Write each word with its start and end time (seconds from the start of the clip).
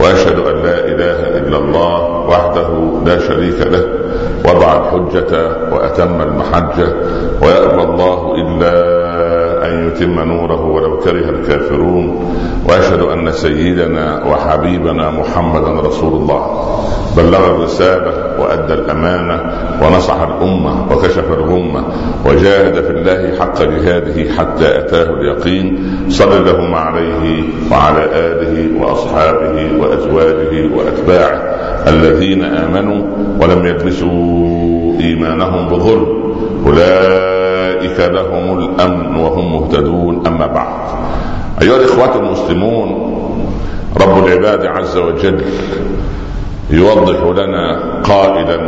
وأشهد 0.00 0.38
أن 0.38 0.56
لا 0.62 0.78
إله 0.84 1.18
إلا 1.38 1.56
الله 1.58 2.26
وحده 2.28 2.68
لا 3.06 3.18
شريك 3.18 3.60
له 3.66 3.84
وضع 4.44 4.70
الحجة 4.76 5.32
وأتم 5.72 6.22
المحجة 6.22 6.88
ويأبى 7.42 7.82
الله 7.82 8.34
إلا 8.34 9.03
يتم 9.88 10.20
نوره 10.20 10.64
ولو 10.64 10.98
كره 10.98 11.30
الكافرون 11.30 12.34
وأشهد 12.68 13.00
أن 13.00 13.32
سيدنا 13.32 14.24
وحبيبنا 14.26 15.10
محمدا 15.10 15.80
رسول 15.88 16.12
الله. 16.12 16.70
بلغ 17.16 17.50
الرسالة 17.50 18.40
وأدى 18.40 18.74
الأمانة 18.74 19.40
ونصح 19.82 20.20
الأمة 20.20 20.92
وكشف 20.92 21.32
الغمة 21.32 21.84
وجاهد 22.26 22.74
في 22.74 22.90
الله 22.90 23.38
حق 23.38 23.62
جهاده 23.62 24.32
حتى 24.32 24.78
أتاه 24.78 25.10
اليقين. 25.10 25.66
صل 26.08 26.32
اللهم 26.32 26.74
عليه 26.74 27.42
وعلى 27.72 28.04
آله 28.04 28.82
وأصحابه 28.82 29.56
وأزواجه 29.80 30.74
وأتباعه 30.76 31.40
الذين 31.88 32.44
آمنوا 32.44 33.02
ولم 33.40 33.66
يلبسوا 33.66 35.00
إيمانهم 35.00 35.68
بظلم. 35.68 36.24
أولئك 37.84 38.00
لهم 38.00 38.58
الأمن 38.58 39.16
وهم 39.16 39.52
مهتدون. 39.52 40.26
أما 40.26 40.46
بعد 40.46 40.68
أيها 41.62 41.76
الإخوة 41.76 42.16
المسلمون 42.16 42.88
رب 44.00 44.26
العباد 44.26 44.66
عز 44.66 44.96
وجل 44.96 45.44
يوضح 46.70 47.42
لنا 47.42 47.80
قائلا 48.02 48.60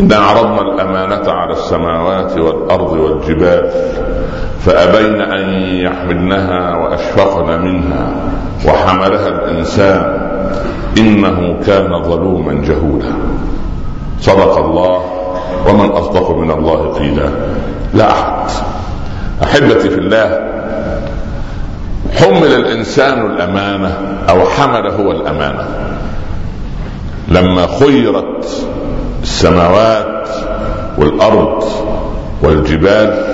إنا 0.00 0.16
عرضنا 0.16 0.60
الأمانة 0.60 1.32
على 1.32 1.52
السماوات 1.52 2.38
والأرض 2.38 2.92
والجبال 2.92 3.70
فأبين 4.60 5.20
أن 5.20 5.48
يحملنها 5.86 6.76
وأشفقن 6.76 7.62
منها 7.62 8.14
وحملها 8.68 9.28
الإنسان 9.28 10.28
إنه 10.98 11.56
كان 11.66 12.02
ظلوما 12.02 12.52
جهولا. 12.52 13.12
صدق 14.20 14.58
الله 14.58 15.21
ومن 15.68 15.90
أصدق 15.90 16.30
من 16.30 16.50
الله 16.50 16.94
قيلا. 16.98 17.28
لا 17.94 18.12
أحد. 18.12 18.50
أحبتي 19.42 19.90
في 19.90 19.98
الله 19.98 20.40
حمل 22.16 22.54
الإنسان 22.54 23.26
الأمانة 23.26 23.96
أو 24.28 24.40
حمل 24.40 24.90
هو 24.90 25.10
الأمانة. 25.10 25.66
لما 27.28 27.66
خيرت 27.80 28.66
السماوات 29.22 30.28
والأرض 30.98 31.64
والجبال 32.42 33.24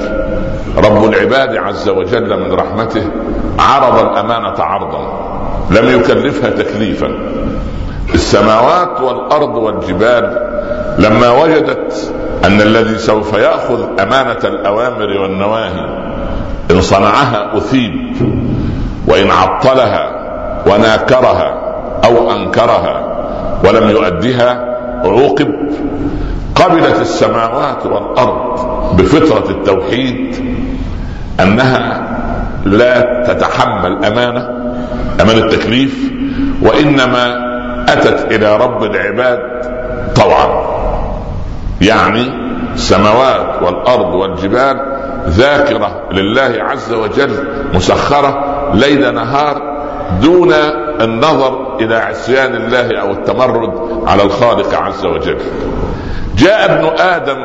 رب 0.76 1.04
العباد 1.04 1.56
عز 1.56 1.88
وجل 1.88 2.40
من 2.40 2.52
رحمته 2.52 3.02
عرض 3.58 3.98
الأمانة 3.98 4.60
عرضا. 4.60 5.28
لم 5.70 6.00
يكلفها 6.00 6.50
تكليفا. 6.50 7.08
السماوات 8.14 9.00
والأرض 9.00 9.54
والجبال 9.54 10.48
لما 10.98 11.30
وجدت 11.30 12.14
أن 12.44 12.60
الذي 12.60 12.98
سوف 12.98 13.32
يأخذ 13.32 14.00
أمانة 14.00 14.38
الأوامر 14.44 15.20
والنواهي 15.22 15.86
إن 16.70 16.80
صنعها 16.80 17.56
أثيب 17.56 17.92
وإن 19.08 19.30
عطلها 19.30 20.10
وناكرها 20.66 21.54
أو 22.04 22.32
أنكرها 22.32 23.18
ولم 23.64 23.90
يؤدها 23.90 24.64
عوقب. 25.04 25.48
قبلت 26.54 27.00
السماوات 27.00 27.86
والأرض 27.86 28.60
بفطرة 28.96 29.50
التوحيد 29.50 30.36
أنها 31.40 32.02
لا 32.64 33.24
تتحمل 33.26 34.04
أمانة 34.04 34.48
أمانة 35.20 35.44
التكليف 35.44 36.12
وإنما 36.62 37.48
أتت 37.88 38.32
إلى 38.32 38.56
رب 38.56 38.82
العباد 38.84 39.38
طوعا. 40.16 40.77
يعني 41.80 42.32
السماوات 42.74 43.62
والأرض 43.62 44.14
والجبال 44.14 44.98
ذاكرة 45.26 46.02
لله 46.12 46.56
عز 46.58 46.92
وجل 46.92 47.48
مسخرة 47.74 48.44
ليل 48.74 49.14
نهار 49.14 49.78
دون 50.22 50.52
النظر 51.00 51.76
إلى 51.80 51.96
عصيان 51.96 52.54
الله 52.54 53.00
أو 53.00 53.10
التمرد 53.12 53.72
على 54.06 54.22
الخالق 54.22 54.74
عز 54.74 55.06
وجل. 55.06 55.38
جاء 56.36 56.72
ابن 56.72 56.98
آدم 56.98 57.38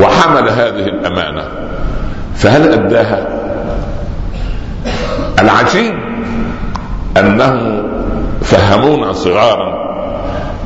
وحمل 0.00 0.48
هذه 0.48 0.86
الأمانة 0.86 1.44
فهل 2.34 2.72
أداها؟ 2.72 3.26
العجيب 5.40 5.94
أنه 7.18 7.82
فهمونا 8.42 9.12
صغارا 9.12 9.82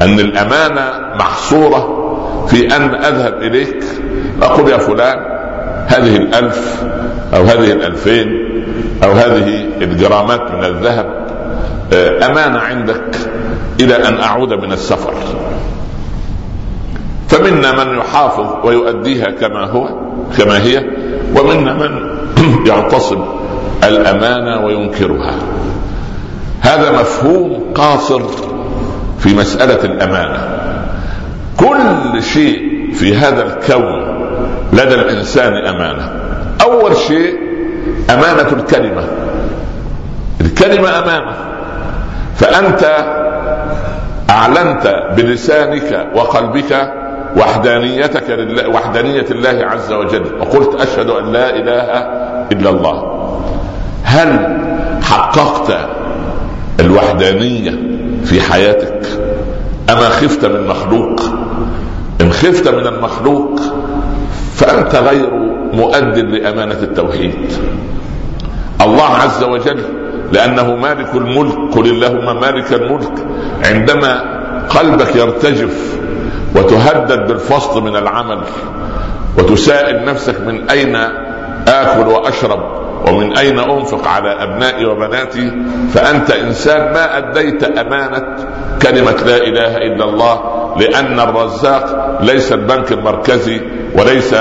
أن 0.02 0.20
الأمانة 0.20 1.14
محصورة 1.18 2.05
في 2.48 2.76
أن 2.76 2.94
أذهب 2.94 3.42
إليك. 3.42 3.84
أقول 4.42 4.70
يا 4.70 4.78
فلان 4.78 5.18
هذه 5.86 6.16
الألف 6.16 6.84
أو 7.34 7.42
هذه 7.42 7.72
الألفين 7.72 8.28
أو 9.04 9.12
هذه 9.12 9.66
الجرامات 9.80 10.50
من 10.50 10.64
الذهب 10.64 11.26
امانه 12.22 12.58
عندك 12.58 13.16
إلى 13.80 14.08
أن 14.08 14.20
أعود 14.20 14.52
من 14.52 14.72
السفر. 14.72 15.14
فمنا 17.28 17.84
من 17.84 17.98
يحافظ 17.98 18.46
ويؤديها 18.64 19.30
كما 19.30 19.64
هو 19.64 19.88
كما 20.38 20.62
هي 20.62 20.84
ومنا 21.36 21.74
من 21.74 22.16
يغتصب 22.70 23.18
الأمانة 23.84 24.66
وينكرها. 24.66 25.34
هذا 26.60 26.92
مفهوم 26.92 27.72
قاصر 27.74 28.22
في 29.18 29.34
مسألة 29.34 29.84
الأمانة. 29.84 30.55
كل 31.56 32.22
شيء 32.22 32.76
في 32.94 33.16
هذا 33.16 33.42
الكون 33.42 34.16
لدى 34.72 34.94
الإنسان 34.94 35.52
أمانة. 35.52 36.12
أول 36.62 36.96
شيء 36.96 37.38
أمانة 38.10 38.48
الكلمة. 38.52 39.04
الكلمة 40.40 40.98
أمانة. 40.98 41.36
فأنت 42.36 43.06
أعلنت 44.30 45.02
بلسانك 45.16 46.06
وقلبك 46.14 46.92
وحدانيتك 47.36 48.30
لله 48.30 48.68
وحدانية 48.68 49.26
الله 49.30 49.66
عز 49.66 49.92
وجل 49.92 50.24
وقلت 50.40 50.80
أشهد 50.80 51.10
أن 51.10 51.32
لا 51.32 51.50
إله 51.50 51.82
إلا 52.52 52.70
الله. 52.70 53.28
هل 54.04 54.58
حققت 55.02 55.78
الوحدانية 56.80 57.70
في 58.24 58.40
حياتك؟ 58.40 59.00
أما 59.90 60.08
خفت 60.08 60.44
من 60.44 60.66
مخلوق 60.66 61.20
إن 62.20 62.32
خفت 62.32 62.68
من 62.68 62.86
المخلوق 62.86 63.60
فأنت 64.54 64.94
غير 64.94 65.30
مؤد 65.72 66.18
لأمانة 66.18 66.78
التوحيد. 66.82 67.34
الله 68.80 69.04
عز 69.04 69.42
وجل 69.44 69.82
لأنه 70.32 70.74
مالك 70.76 71.14
الملك 71.14 71.74
قل 71.74 71.86
اللهم 71.86 72.40
مالك 72.40 72.72
الملك 72.72 73.12
عندما 73.64 74.36
قلبك 74.68 75.16
يرتجف 75.16 75.96
وتهدد 76.56 77.26
بالفصل 77.28 77.82
من 77.82 77.96
العمل 77.96 78.40
وتسائل 79.38 80.04
نفسك 80.04 80.40
من 80.40 80.70
أين 80.70 80.96
آكل 81.68 82.08
وأشرب 82.08 82.60
ومن 83.08 83.36
أين 83.38 83.58
أنفق 83.58 84.08
على 84.08 84.28
أبنائي 84.42 84.84
وبناتي 84.86 85.52
فأنت 85.94 86.30
إنسان 86.30 86.92
ما 86.92 87.18
أديت 87.18 87.64
أمانة 87.64 88.36
كلمة 88.82 89.16
لا 89.26 89.36
إله 89.36 89.76
إلا 89.76 90.04
الله 90.04 90.40
لأن 90.76 91.20
الرزاق 91.20 92.18
ليس 92.22 92.52
البنك 92.52 92.92
المركزي 92.92 93.60
وليس 93.98 94.34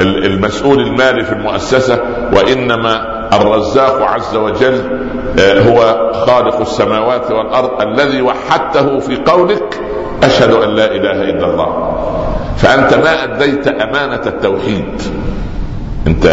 المسؤول 0.00 0.80
المالي 0.80 1.24
في 1.24 1.32
المؤسسة 1.32 2.00
وإنما 2.32 3.18
الرزاق 3.32 4.02
عز 4.02 4.36
وجل 4.36 4.80
هو 5.40 6.10
خالق 6.26 6.60
السماوات 6.60 7.30
والأرض 7.30 7.82
الذي 7.82 8.22
وحدته 8.22 8.98
في 8.98 9.16
قولك 9.16 9.80
أشهد 10.22 10.50
أن 10.50 10.68
لا 10.68 10.84
إله 10.84 11.22
إلا 11.22 11.46
الله. 11.46 11.94
فأنت 12.56 12.94
ما 12.94 13.24
أديت 13.24 13.68
أمانة 13.68 14.22
التوحيد. 14.26 15.02
أنت 16.06 16.26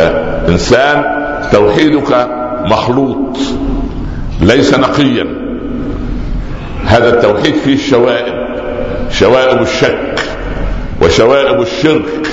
إنسان 0.50 1.04
توحيدك 1.51 2.28
مخلوط 2.66 3.38
ليس 4.42 4.74
نقيا. 4.74 5.44
هذا 6.86 7.10
التوحيد 7.10 7.56
فيه 7.56 7.74
الشوائب 7.74 8.36
شوائب 9.10 9.62
الشك 9.62 10.20
وشوائب 11.02 11.62
الشرك. 11.62 12.28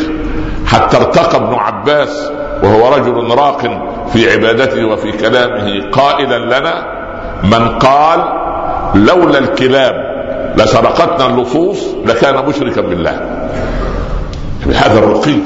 حتى 0.67 0.97
ارتقى 0.97 1.37
ابن 1.37 1.55
عباس 1.55 2.31
وهو 2.63 2.95
رجل 2.95 3.39
راق 3.39 3.61
في 4.13 4.33
عبادته 4.33 4.85
وفي 4.85 5.13
كلامه 5.13 5.91
قائلا 5.91 6.39
لنا 6.59 6.87
من 7.45 7.69
قال 7.69 8.21
لولا 8.95 9.39
الكلاب 9.39 9.95
لسرقتنا 10.57 11.27
اللصوص 11.27 11.79
لكان 12.07 12.47
مشركا 12.47 12.81
بالله. 12.81 13.21
بهذا 14.67 14.99
الرقي 14.99 15.37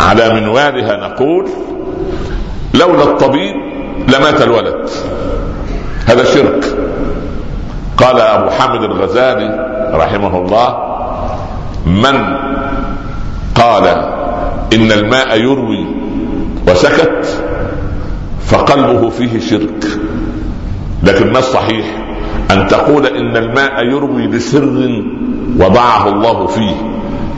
على 0.00 0.34
منوالها 0.34 0.96
نقول 0.96 1.48
لولا 2.74 3.02
الطبيب 3.02 3.54
لمات 4.08 4.42
الولد. 4.42 4.90
هذا 6.06 6.24
شرك. 6.24 6.64
قال 7.96 8.20
أبو 8.20 8.50
حامد 8.50 8.82
الغزالي 8.82 9.74
رحمه 9.94 10.38
الله 10.38 10.78
من 11.86 12.36
قال 13.54 13.86
إن 14.74 14.92
الماء 14.92 15.40
يروي 15.40 15.86
وسكت 16.68 17.44
فقلبه 18.46 19.10
فيه 19.10 19.40
شرك. 19.40 19.84
لكن 21.02 21.32
ما 21.32 21.38
الصحيح 21.38 21.86
أن 22.50 22.66
تقول 22.68 23.06
إن 23.06 23.36
الماء 23.36 23.84
يروي 23.84 24.26
لسر 24.26 25.02
وضعه 25.58 26.08
الله 26.08 26.46
فيه؟ 26.46 26.74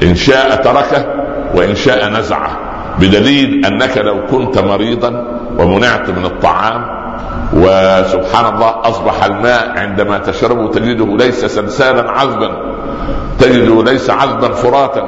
إن 0.03 0.15
شاء 0.15 0.55
تركه 0.55 1.07
وإن 1.55 1.75
شاء 1.75 2.11
نزعه. 2.11 2.59
بدليل 2.99 3.67
أنك 3.67 3.99
لو 3.99 4.27
كنت 4.27 4.59
مريضا 4.59 5.41
ومنعت 5.59 6.11
من 6.11 6.25
الطعام 6.25 6.96
وسبحان 7.53 8.55
الله 8.55 8.75
أصبح 8.85 9.25
الماء 9.25 9.79
عندما 9.79 10.19
تشربه 10.19 10.71
تجده 10.71 11.17
ليس 11.17 11.45
سلسالا 11.45 12.11
عذبا 12.11 12.51
تجده 13.39 13.83
ليس 13.83 14.11
عذبا 14.11 14.53
فراتا 14.53 15.03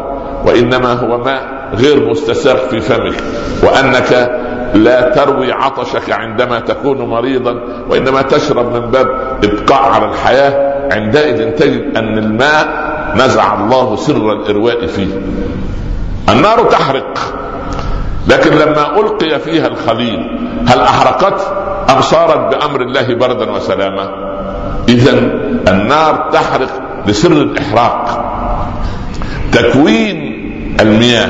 وإنما 0.44 0.92
هو 0.92 1.18
ماء 1.18 1.68
غير 1.74 2.10
مستساغ 2.10 2.56
في 2.56 2.80
فمك 2.80 3.14
وأنك 3.62 4.40
لا 4.74 5.00
تروي 5.00 5.52
عطشك 5.52 6.12
عندما 6.12 6.60
تكون 6.60 6.98
مريضا 6.98 7.60
وإنما 7.90 8.22
تشرب 8.22 8.72
من 8.72 8.90
باب 8.90 9.06
إبقاء 9.44 9.82
على 9.82 10.04
الحياة 10.04 10.78
عندئذ 10.94 11.50
تجد 11.50 11.96
أن 11.96 12.18
الماء 12.18 12.88
نزع 13.16 13.54
الله 13.54 13.96
سر 13.96 14.32
الإرواء 14.32 14.86
فيه. 14.86 15.20
النار 16.28 16.64
تحرق 16.64 17.18
لكن 18.28 18.50
لما 18.50 19.00
ألقي 19.00 19.38
فيها 19.38 19.66
الخليل 19.66 20.38
هل 20.68 20.80
أحرقت؟ 20.80 21.40
ام 21.90 22.00
صارت 22.00 22.54
بأمر 22.54 22.80
الله 22.82 23.14
بردا 23.14 23.50
وسلاما. 23.50 24.28
اذا 24.88 25.18
النار 25.68 26.30
تحرق 26.32 27.02
لسر 27.06 27.32
الإحراق. 27.32 28.24
تكوين 29.52 30.18
المياه 30.80 31.28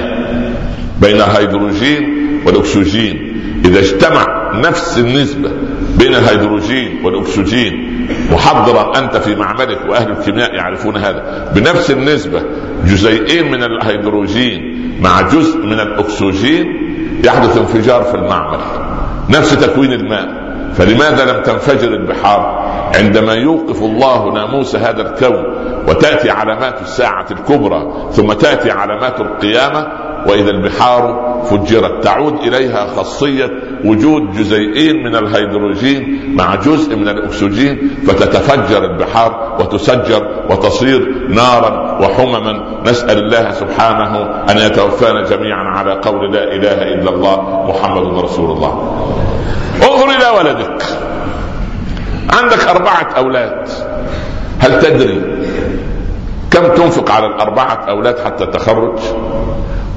بين 1.00 1.16
الهيدروجين 1.16 2.02
والأكسجين. 2.46 3.28
إذا 3.64 3.78
اجتمع 3.78 4.52
نفس 4.54 4.98
النسبة 4.98 5.50
بين 5.98 6.14
الهيدروجين 6.14 7.04
والأكسجين 7.04 8.06
محضرا 8.32 8.98
أنت 8.98 9.16
في 9.16 9.34
معملك 9.34 9.78
وأهل 9.88 10.10
الكيمياء 10.10 10.54
يعرفون 10.54 10.96
هذا. 10.96 11.52
بنفس 11.54 11.90
النسبة 11.90 12.42
جزيئين 12.84 13.50
من 13.50 13.62
الهيدروجين 13.62 14.60
مع 15.02 15.20
جزء 15.20 15.58
من 15.66 15.80
الأكسجين 15.80 16.66
يحدث 17.24 17.56
انفجار 17.56 18.02
في 18.02 18.14
المعمل. 18.14 18.58
نفس 19.30 19.50
تكوين 19.50 19.92
الماء. 19.92 20.47
فلماذا 20.74 21.32
لم 21.32 21.42
تنفجر 21.42 21.88
البحار 21.88 22.68
عندما 22.96 23.34
يوقف 23.34 23.82
الله 23.82 24.32
ناموس 24.32 24.76
هذا 24.76 25.02
الكون 25.02 25.44
وتأتي 25.88 26.30
علامات 26.30 26.80
الساعة 26.82 27.26
الكبرى 27.30 28.08
ثم 28.12 28.32
تأتي 28.32 28.70
علامات 28.70 29.20
القيامة 29.20 30.07
وإذا 30.28 30.50
البحار 30.50 31.28
فجرت. 31.50 32.04
تعود 32.04 32.34
إليها 32.34 32.86
خاصية 32.86 33.50
وجود 33.84 34.32
جزيئين 34.32 34.96
من 34.96 35.16
الهيدروجين 35.16 36.34
مع 36.36 36.54
جزء 36.54 36.96
من 36.96 37.08
الأكسجين 37.08 37.90
فتتفجر 38.06 38.84
البحار 38.84 39.56
وتسجر 39.60 40.28
وتصير 40.50 41.28
نارا 41.28 41.98
وحمما. 42.00 42.82
نسأل 42.86 43.18
الله 43.18 43.52
سبحانه 43.52 44.18
أن 44.50 44.58
يتوفانا 44.58 45.24
جميعا 45.24 45.64
على 45.64 45.92
قول 45.92 46.32
لا 46.32 46.44
إله 46.44 46.82
إلا 46.82 47.10
الله 47.10 47.66
محمد 47.68 48.24
رسول 48.24 48.50
الله. 48.50 49.04
انظر 49.82 50.10
إلى 50.10 50.38
ولدك. 50.38 50.82
عندك 52.32 52.68
أربعة 52.68 53.08
أولاد. 53.16 53.68
هل 54.58 54.80
تدري 54.82 55.22
كم 56.50 56.66
تنفق 56.66 57.10
على 57.10 57.26
الأربعة 57.26 57.84
أولاد 57.88 58.18
حتى 58.18 58.46
تخرج؟ 58.46 58.98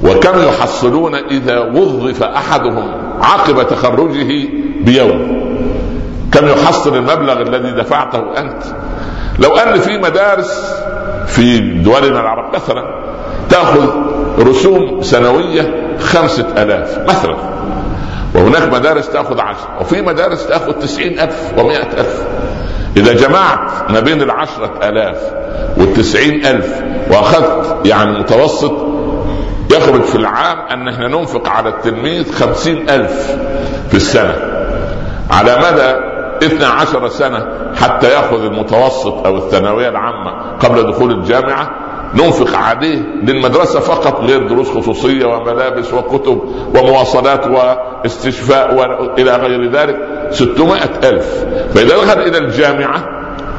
وكم 0.02 0.42
يحصلون 0.48 1.14
إذا 1.14 1.58
وظف 1.60 2.22
أحدهم 2.22 2.92
عقب 3.20 3.68
تخرجه 3.68 4.48
بيوم؟ 4.80 5.42
كم 6.32 6.48
يحصل 6.48 6.96
المبلغ 6.96 7.42
الذي 7.42 7.70
دفعته 7.70 8.38
أنت؟ 8.38 8.62
لو 9.38 9.56
أن 9.56 9.80
في 9.80 9.98
مدارس 9.98 10.74
في 11.26 11.58
دولنا 11.58 12.20
العرب 12.20 12.54
مثلا 12.54 12.82
تأخذ 13.48 13.88
رسوم 14.38 15.02
سنوية 15.02 15.96
خمسة 15.98 16.46
ألاف 16.58 16.98
مثلا 17.08 17.36
وهناك 18.34 18.72
مدارس 18.72 19.08
تأخذ 19.08 19.40
عشر 19.40 19.68
وفي 19.80 20.02
مدارس 20.02 20.46
تأخذ 20.46 20.72
تسعين 20.72 21.20
ألف 21.20 21.52
ومائة 21.58 21.88
ألف. 21.98 22.26
إذا 22.96 23.12
جمعت 23.12 23.90
ما 23.90 24.00
بين 24.00 24.22
العشرة 24.22 24.72
ألاف 24.82 25.16
والتسعين 25.76 26.46
ألف 26.46 26.82
وأخذت 27.10 27.86
يعني 27.86 28.18
متوسط 28.18 28.91
يخرج 29.72 30.02
في 30.02 30.16
العام 30.16 30.58
أن 30.58 30.88
إحنا 30.88 31.08
ننفق 31.08 31.48
على 31.48 31.68
التلميذ 31.68 32.32
خمسين 32.32 32.90
ألف 32.90 33.36
في 33.88 33.94
السنة. 33.94 34.34
على 35.30 35.56
مدى 35.56 36.12
12 36.46 37.08
سنة 37.08 37.46
حتى 37.80 38.10
يأخذ 38.10 38.44
المتوسط 38.44 39.26
أو 39.26 39.36
الثانوية 39.36 39.88
العامة 39.88 40.56
قبل 40.60 40.92
دخول 40.92 41.10
الجامعة 41.10 41.70
ننفق 42.14 42.58
عليه 42.58 42.98
للمدرسة 43.22 43.80
فقط 43.80 44.20
غير 44.20 44.48
دروس 44.48 44.70
خصوصية 44.70 45.26
وملابس 45.26 45.94
وكتب 45.94 46.42
ومواصلات 46.76 47.46
واستشفاء 47.46 48.74
وإلى 48.74 49.36
غير 49.36 49.70
ذلك 49.70 49.96
600 50.30 50.82
ألف. 51.04 51.44
فإذا 51.74 51.96
دخل 51.96 52.20
إلى 52.20 52.38
الجامعة 52.38 53.04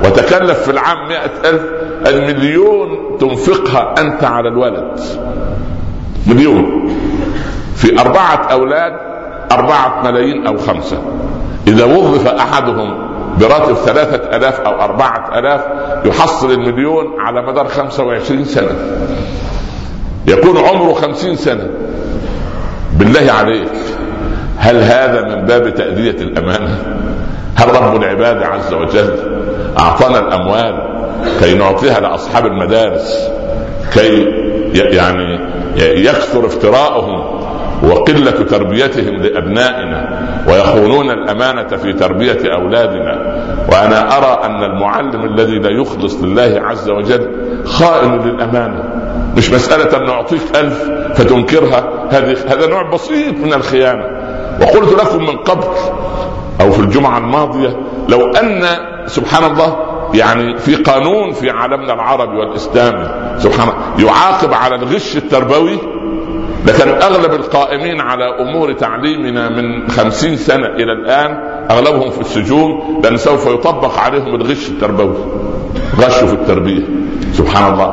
وتكلف 0.06 0.60
في 0.60 0.72
العام 0.72 1.08
مئة 1.08 1.50
ألف 1.50 1.62
المليون 2.08 3.18
تنفقها 3.20 3.94
أنت 3.98 4.24
على 4.24 4.50
الولد. 4.50 5.00
مليون. 6.28 6.90
في 7.76 8.00
أربعة 8.00 8.48
أولاد 8.52 8.94
أربعة 9.52 10.02
ملايين 10.04 10.48
أو 10.48 10.58
خمسة. 10.58 10.98
إذا 11.68 11.86
وظف 11.86 12.28
أحدهم 12.28 13.14
براتب 13.40 13.74
ثلاثة 13.74 14.38
ألاف 14.38 14.60
أو 14.60 14.82
أربعة 14.82 15.40
ألاف 15.40 15.62
يحصل 16.06 16.52
المليون 16.52 17.06
على 17.20 17.42
مدار 17.42 17.68
خمسة 17.68 18.04
وعشرين 18.04 18.46
سنة. 18.46 18.76
يكون 20.28 20.58
عمره 20.58 20.94
خمسين 20.94 21.36
سنة. 21.36 21.70
بالله 23.00 23.32
عليك 23.32 23.72
هل 24.58 24.76
هذا 24.76 25.22
من 25.22 25.46
باب 25.46 25.74
تأدية 25.76 26.12
الأمانة؟ 26.22 26.78
هل 27.56 27.76
رب 27.76 28.04
العباد 28.04 28.44
عز 28.44 28.74
وجل 28.74 29.16
أعطانا 29.80 30.20
الأموال 30.20 30.94
كي 31.40 31.54
نعطيها 31.54 32.00
لأصحاب 32.00 32.46
المدارس؟ 32.46 33.30
كي 33.94 34.24
يعني 34.74 35.33
يكثر 35.78 36.46
افتراءهم 36.46 37.44
وقلة 37.84 38.32
تربيتهم 38.32 39.16
لأبنائنا 39.16 40.28
ويخونون 40.48 41.10
الأمانة 41.10 41.68
في 41.78 41.94
تربية 41.94 42.54
أولادنا. 42.54 43.44
وأنا 43.72 44.18
أرى 44.18 44.40
أن 44.44 44.64
المعلم 44.64 45.26
الذي 45.26 45.60
لا 45.60 45.70
يخلص 45.70 46.24
لله 46.24 46.62
عز 46.64 46.90
وجل 46.90 47.30
خائن 47.66 48.22
للأمانة. 48.22 48.84
مش 49.38 49.52
مسألة 49.52 49.98
أن 49.98 50.06
نعطيك 50.06 50.42
ألف 50.56 50.92
فتنكرها. 51.16 51.84
هذه 52.10 52.38
هذا 52.48 52.68
نوع 52.68 52.92
بسيط 52.94 53.36
من 53.44 53.54
الخيانة. 53.54 54.04
وقلت 54.62 54.94
لكم 54.94 55.24
من 55.24 55.38
قبل 55.38 55.68
أو 56.62 56.72
في 56.72 56.80
الجمعة 56.80 57.18
الماضية 57.18 57.78
لو 58.10 58.32
أن 58.32 58.64
سبحان 59.06 59.52
الله 59.52 59.93
يعني 60.14 60.58
في 60.58 60.76
قانون 60.76 61.32
في 61.32 61.50
عالمنا 61.50 61.94
العربي 61.94 62.38
والإسلامي. 62.38 63.40
سبحان 63.40 63.70
يعاقب 64.00 64.54
على 64.54 64.76
الغش 64.76 65.18
التربوي. 65.18 65.78
لكن 66.68 66.90
أغلب 66.90 67.34
القائمين 67.34 68.02
على 68.02 68.26
أمور 68.40 68.74
تعليمنا 68.74 69.50
من 69.50 69.90
خمسين 69.90 70.36
سنة 70.36 70.68
إلى 70.68 70.92
الآن 70.92 71.32
أغلبهم 71.72 72.12
في 72.12 72.22
السجون 72.22 73.02
لأن 73.04 73.18
سوف 73.18 73.48
يطبق 73.48 74.00
عليهم 74.00 74.36
الغش 74.36 74.70
التربوي. 74.70 75.16
غشوا 75.98 76.28
في 76.28 76.34
التربية. 76.34 76.84
سبحان 77.34 77.74
الله. 77.74 77.90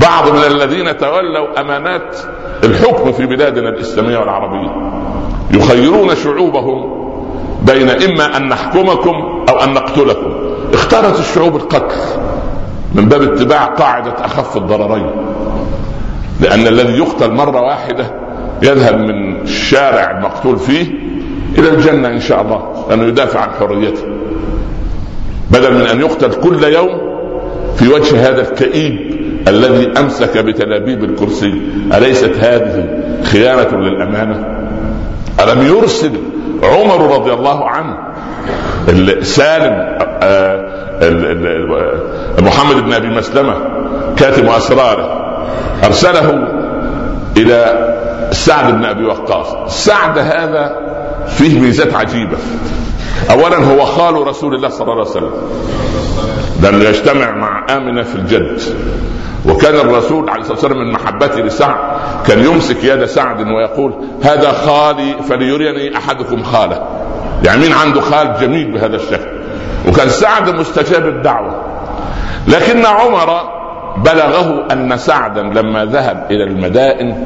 بعض 0.00 0.28
من 0.28 0.44
الذين 0.46 0.96
تولوا 0.96 1.60
أمانات 1.60 2.16
الحكم 2.64 3.12
في 3.12 3.26
بلادنا 3.26 3.68
الإسلامية 3.68 4.18
والعربية. 4.18 4.70
يخيرون 5.50 6.14
شعوبهم 6.14 7.02
بين 7.66 7.90
إما 7.90 8.36
أن 8.36 8.48
نحكمكم 8.48 9.44
أو 9.48 9.64
أن 9.64 9.74
نقتلكم. 9.74 10.41
اختارت 10.72 11.20
الشعوب 11.20 11.56
القتل 11.56 11.96
من 12.94 13.08
باب 13.08 13.22
اتباع 13.22 13.64
قاعدة 13.64 14.14
أخف 14.24 14.56
الضررين. 14.56 15.10
لأن 16.40 16.66
الذي 16.66 16.98
يقتل 16.98 17.32
مرة 17.32 17.60
واحدة 17.60 18.10
يذهب 18.62 18.98
من 18.98 19.42
الشارع 19.42 20.10
المقتول 20.10 20.58
فيه 20.58 20.86
إلى 21.58 21.68
الجنة 21.68 22.08
إن 22.08 22.20
شاء 22.20 22.42
الله 22.42 22.86
لأنه 22.88 23.04
يدافع 23.04 23.40
عن 23.40 23.50
حريته. 23.60 24.02
بدل 25.50 25.74
من 25.74 25.86
أن 25.86 26.00
يقتل 26.00 26.34
كل 26.40 26.64
يوم 26.64 27.12
في 27.76 27.88
وجه 27.88 28.28
هذا 28.28 28.42
الكئيب 28.42 29.12
الذي 29.48 29.92
أمسك 29.98 30.38
بتلابيب 30.38 31.04
الكرسي 31.04 31.62
أليست 31.94 32.32
هذه 32.40 33.02
خيانة 33.22 33.78
للأمانة؟ 33.78 34.58
ألم 35.40 35.66
يرسل 35.66 36.12
عمر 36.62 37.14
رضي 37.14 37.32
الله 37.32 37.68
عنه 37.68 37.96
سالم 39.22 39.98
محمد 42.38 42.76
بن 42.76 42.92
أبي 42.92 43.08
مسلمة 43.08 43.54
كاتب 44.16 44.48
أسراره. 44.48 45.22
أرسله 45.84 46.48
إلى 47.36 47.88
سعد 48.30 48.74
بن 48.74 48.84
أبي 48.84 49.04
وقاص. 49.04 49.84
سعد 49.84 50.18
هذا 50.18 50.76
فيه 51.26 51.60
ميزات 51.60 51.94
عجيبة. 51.94 52.36
اولا 53.30 53.56
هو 53.56 53.84
خال 53.84 54.26
رسول 54.26 54.54
الله 54.54 54.68
صلى 54.68 54.82
الله 54.82 54.92
عليه 54.92 55.10
وسلم. 55.10 55.32
لأنه 56.62 56.84
يجتمع 56.84 57.30
مع 57.30 57.66
آمنة 57.76 58.02
في 58.02 58.14
الجد. 58.14 58.60
وكان 59.48 59.74
الرسول 59.74 60.30
عليه 60.30 60.40
الصلاة 60.40 60.54
والسلام 60.54 60.78
من 60.78 60.92
محبته 60.92 61.40
لسعد 61.40 61.76
كان 62.26 62.44
يمسك 62.44 62.84
يد 62.84 63.04
سعد 63.04 63.40
ويقول 63.40 63.94
هذا 64.22 64.52
خالي 64.52 65.14
فليريني 65.28 65.96
أحدكم 65.96 66.42
خاله. 66.42 66.86
يعني 67.44 67.60
مين 67.60 67.72
عنده 67.72 68.00
خال 68.00 68.34
جميل 68.40 68.72
بهذا 68.72 68.96
الشكل؟ 68.96 69.41
وكان 69.88 70.08
سعد 70.08 70.48
مستجاب 70.48 71.06
الدعوه 71.06 71.62
لكن 72.48 72.86
عمر 72.86 73.40
بلغه 73.96 74.66
أن 74.72 74.96
سعدا 74.96 75.42
لما 75.42 75.84
ذهب 75.84 76.26
إلى 76.30 76.44
المدائن 76.44 77.24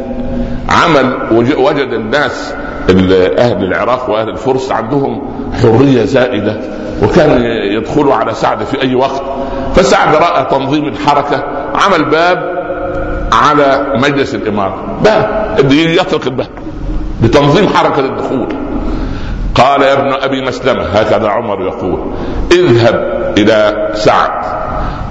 عمل 0.69 1.13
وجد 1.59 1.93
الناس 1.93 2.55
أهل 3.39 3.65
العراق 3.65 4.11
وأهل 4.11 4.29
الفرس 4.29 4.73
عندهم 4.73 5.31
حرية 5.63 6.05
زائدة 6.05 6.61
وكان 7.03 7.43
يدخلوا 7.77 8.15
على 8.15 8.35
سعد 8.35 8.65
في 8.65 8.83
أي 8.83 8.95
وقت. 8.95 9.23
فسعد 9.75 10.15
رأى 10.15 10.47
تنظيم 10.51 10.85
الحركة 10.85 11.45
عمل 11.75 12.05
باب 12.05 12.57
على 13.33 13.87
مجلس 13.97 14.35
الإمارة. 14.35 14.85
باب 15.05 15.57
يطرق 15.73 16.27
الباب 16.27 16.47
بتنظيم 17.23 17.69
حركة 17.69 18.01
الدخول. 18.01 18.49
قال 19.57 19.83
يا 19.83 19.93
ابن 19.93 20.13
أبي 20.13 20.43
مسلمة 20.43 20.83
هكذا 20.83 21.29
عمر 21.29 21.63
يقول. 21.63 22.01
اذهب 22.53 22.95
إلى 23.39 23.89
سعد. 23.95 24.31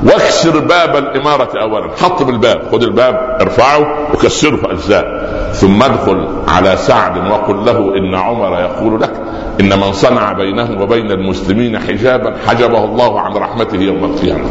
واكسر 0.04 0.60
باب 0.60 0.96
الإمارة 0.96 1.62
أولا. 1.62 1.90
حط 2.02 2.24
بالباب 2.24 2.62
خذ 2.72 2.84
الباب 2.84 3.38
ارفعه 3.42 4.12
وكسره 4.14 4.56
في 4.56 4.72
أجزاء. 4.72 5.06
ثم 5.54 5.84
ادخل 5.84 6.28
على 6.48 6.78
سعد 6.78 7.32
وقل 7.32 7.66
له 7.66 7.98
إن 7.98 8.16
عمر 8.16 8.60
يقول 8.60 9.02
لك 9.02 9.12
إن 9.60 9.80
من 9.80 9.94
صنع 9.94 10.32
بينه 10.32 10.82
وبين 10.82 11.12
المسلمين 11.12 11.80
حجابا 11.80 12.34
حجبه 12.48 12.84
الله 12.84 13.20
عن 13.20 13.34
رحمته 13.34 13.78
يوم 13.78 14.04
القيامة. 14.04 14.46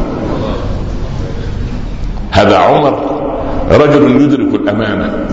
هذا 2.31 2.59
عمر 2.59 3.01
رجل 3.71 4.23
يدرك 4.23 4.55
الأمانة. 4.55 5.27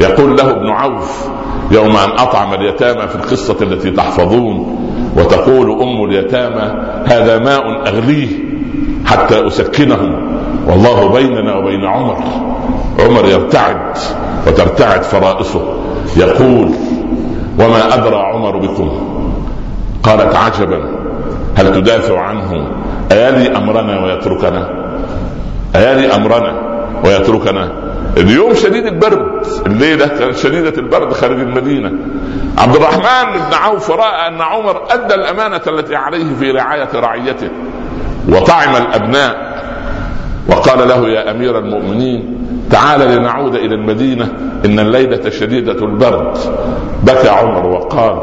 يقول 0.00 0.36
له 0.36 0.50
ابن 0.50 0.68
عوف 0.68 1.28
يوم 1.70 1.96
أن 1.96 2.10
أطعم 2.18 2.54
اليتامى 2.54 3.08
في 3.08 3.14
القصة 3.14 3.56
التي 3.62 3.90
تحفظون 3.90 4.78
وتقول 5.16 5.82
أم 5.82 6.04
اليتامى 6.04 6.74
هذا 7.06 7.38
ماء 7.38 7.88
أغليه 7.88 8.28
حتى 9.06 9.46
أسكنهم 9.46 10.38
والله 10.68 11.12
بيننا 11.12 11.56
وبين 11.56 11.84
عمر. 11.84 12.18
عمر 12.98 13.24
يرتعد 13.28 13.98
وترتعد 14.46 15.02
فرائصه. 15.02 15.76
يقول 16.16 16.70
وما 17.60 17.94
أدرى 17.94 18.16
عمر 18.16 18.58
بكم؟ 18.58 18.90
قالت 20.02 20.36
عجبا 20.36 20.80
هل 21.56 21.72
تدافع 21.72 22.20
عنه؟ 22.20 22.66
أيالي 23.12 23.56
أمرنا 23.56 24.04
ويتركنا؟ 24.04 24.68
أيالي 25.76 26.14
أمرنا 26.14 26.54
ويتركنا؟ 27.04 27.83
اليوم 28.16 28.54
شديد 28.54 28.86
البرد. 28.86 29.46
الليلة 29.66 30.06
كانت 30.06 30.36
شديدة 30.36 30.78
البرد 30.78 31.12
خارج 31.12 31.40
المدينة. 31.40 31.92
عبد 32.58 32.76
الرحمن 32.76 33.32
بن 33.32 33.54
عوف 33.54 33.90
رأى 33.90 34.28
أن 34.28 34.40
عمر 34.40 34.82
أدى 34.90 35.14
الأمانة 35.14 35.60
التي 35.66 35.96
عليه 35.96 36.34
في 36.34 36.50
رعاية 36.50 36.88
رعيته. 36.94 37.48
وطعم 38.28 38.76
الأبناء. 38.76 39.54
وقال 40.48 40.88
له 40.88 41.08
يا 41.08 41.30
أمير 41.30 41.58
المؤمنين 41.58 42.46
تعال 42.70 43.00
لنعود 43.00 43.54
إلى 43.54 43.74
المدينة. 43.74 44.28
إن 44.64 44.78
الليلة 44.78 45.30
شديدة 45.30 45.86
البرد. 45.86 46.38
بكى 47.02 47.28
عمر 47.28 47.66
وقال 47.66 48.20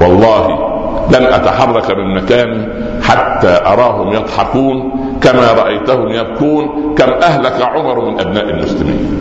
والله 0.00 0.74
لن 1.10 1.24
أتحرك 1.26 1.90
من 1.90 2.14
مكاني 2.14 2.68
حتى 3.02 3.60
أراهم 3.66 4.12
يضحكون. 4.12 5.03
كما 5.24 5.52
رايتهم 5.52 6.08
يبكون 6.08 6.94
كم 6.98 7.10
أهلك 7.12 7.62
عمر 7.62 8.10
من 8.10 8.20
أبناء 8.20 8.50
المسلمين. 8.50 9.20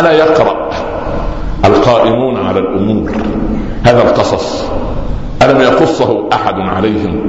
ألا 0.00 0.12
يقرأ 0.12 0.70
القائمون 1.64 2.46
على 2.46 2.58
الأمور؟ 2.58 3.10
هذا 3.84 4.02
القصص. 4.02 4.64
ألم 5.42 5.60
يقصه 5.60 6.28
أحد 6.32 6.54
عليهم؟ 6.54 7.20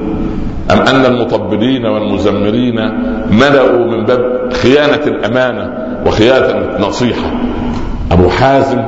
أم 0.71 0.79
أن 0.79 1.05
المطبلين 1.05 1.85
والمزمرين 1.85 2.75
ملأوا 3.31 3.85
من 3.85 4.05
باب 4.05 4.53
خيانة 4.53 5.03
الأمانة 5.07 5.73
وخيانة 6.05 6.75
النصيحة؟ 6.75 7.31
أبو 8.11 8.29
حازم 8.29 8.83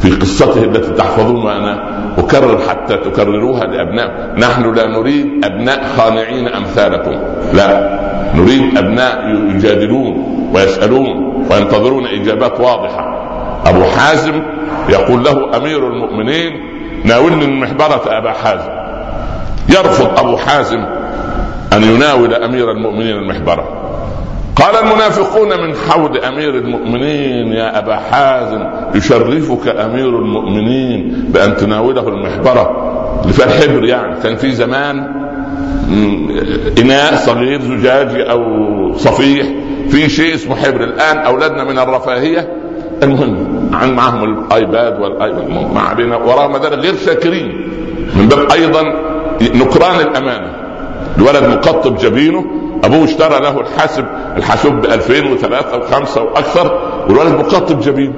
في 0.00 0.10
قصته 0.10 0.64
التي 0.64 0.90
تحفظون 0.90 1.44
وأنا 1.44 1.97
أكرر 2.18 2.58
حتى 2.68 2.96
تكرروها 2.96 3.64
لأبناء. 3.64 4.34
نحن 4.38 4.74
لا 4.74 4.86
نريد 4.86 5.44
أبناء 5.44 5.84
خانعين 5.96 6.48
أمثالكم. 6.48 7.16
لا. 7.52 7.98
نريد 8.34 8.78
أبناء 8.78 9.28
يجادلون 9.28 10.38
ويسألون 10.54 11.46
وينتظرون 11.50 12.06
إجابات 12.06 12.60
واضحة. 12.60 13.18
أبو 13.66 13.84
حازم 13.84 14.42
يقول 14.88 15.24
له 15.24 15.56
أمير 15.56 15.86
المؤمنين 15.86 16.52
ناولني 17.04 17.44
المحبرة 17.44 18.02
أبا 18.06 18.32
حازم. 18.32 18.70
يرفض 19.68 20.18
أبو 20.18 20.36
حازم 20.36 20.84
أن 21.72 21.82
يناول 21.82 22.34
أمير 22.34 22.70
المؤمنين 22.70 23.16
المحبرة. 23.16 23.77
قال 24.58 24.76
المنافقون 24.76 25.48
من 25.48 25.74
حول 25.74 26.18
أمير 26.18 26.54
المؤمنين 26.54 27.52
يا 27.52 27.78
أبا 27.78 27.96
حازم 27.96 28.64
يشرفك 28.94 29.68
أمير 29.68 30.08
المؤمنين 30.08 31.24
بأن 31.28 31.56
تناوله 31.56 32.08
المحبرة 32.08 32.88
اللي 33.22 33.32
فيها 33.32 33.44
الحبر 33.46 33.84
يعني. 33.84 34.20
كان 34.22 34.36
في 34.36 34.52
زمان 34.52 35.06
إناء 36.78 37.16
صغير 37.16 37.60
زجاجي 37.60 38.30
أو 38.30 38.42
صفيح 38.96 39.46
في 39.88 40.08
شيء 40.08 40.34
اسمه 40.34 40.56
حبر. 40.56 40.84
الآن 40.84 41.18
أولادنا 41.18 41.64
من 41.64 41.78
الرفاهية. 41.78 42.52
المهم 43.02 43.70
عن 43.72 43.94
معهم 43.94 44.24
الآيباد 44.24 45.00
والايباد 45.00 45.50
ما 45.74 45.80
علينا. 45.80 46.16
وراء 46.16 46.52
ذلك 46.52 46.78
غير 46.78 46.94
شاكرين. 47.06 47.70
من 48.16 48.28
باب 48.28 48.52
أيضا 48.52 48.82
نكران 49.42 50.00
الأمانة. 50.00 50.52
الولد 51.18 51.44
مقطب 51.44 51.96
جبينه 51.96 52.44
أبوه 52.84 53.04
اشترى 53.04 53.40
له 53.40 53.60
الحاسب 53.60 54.04
الحاسوب 54.36 54.74
ب 54.74 54.84
2000 54.84 55.36
و3 55.36 55.46
و5 55.46 56.18
وأكثر 56.18 56.80
والولد 57.08 57.34
مقطب 57.34 57.80
جبينه 57.80 58.14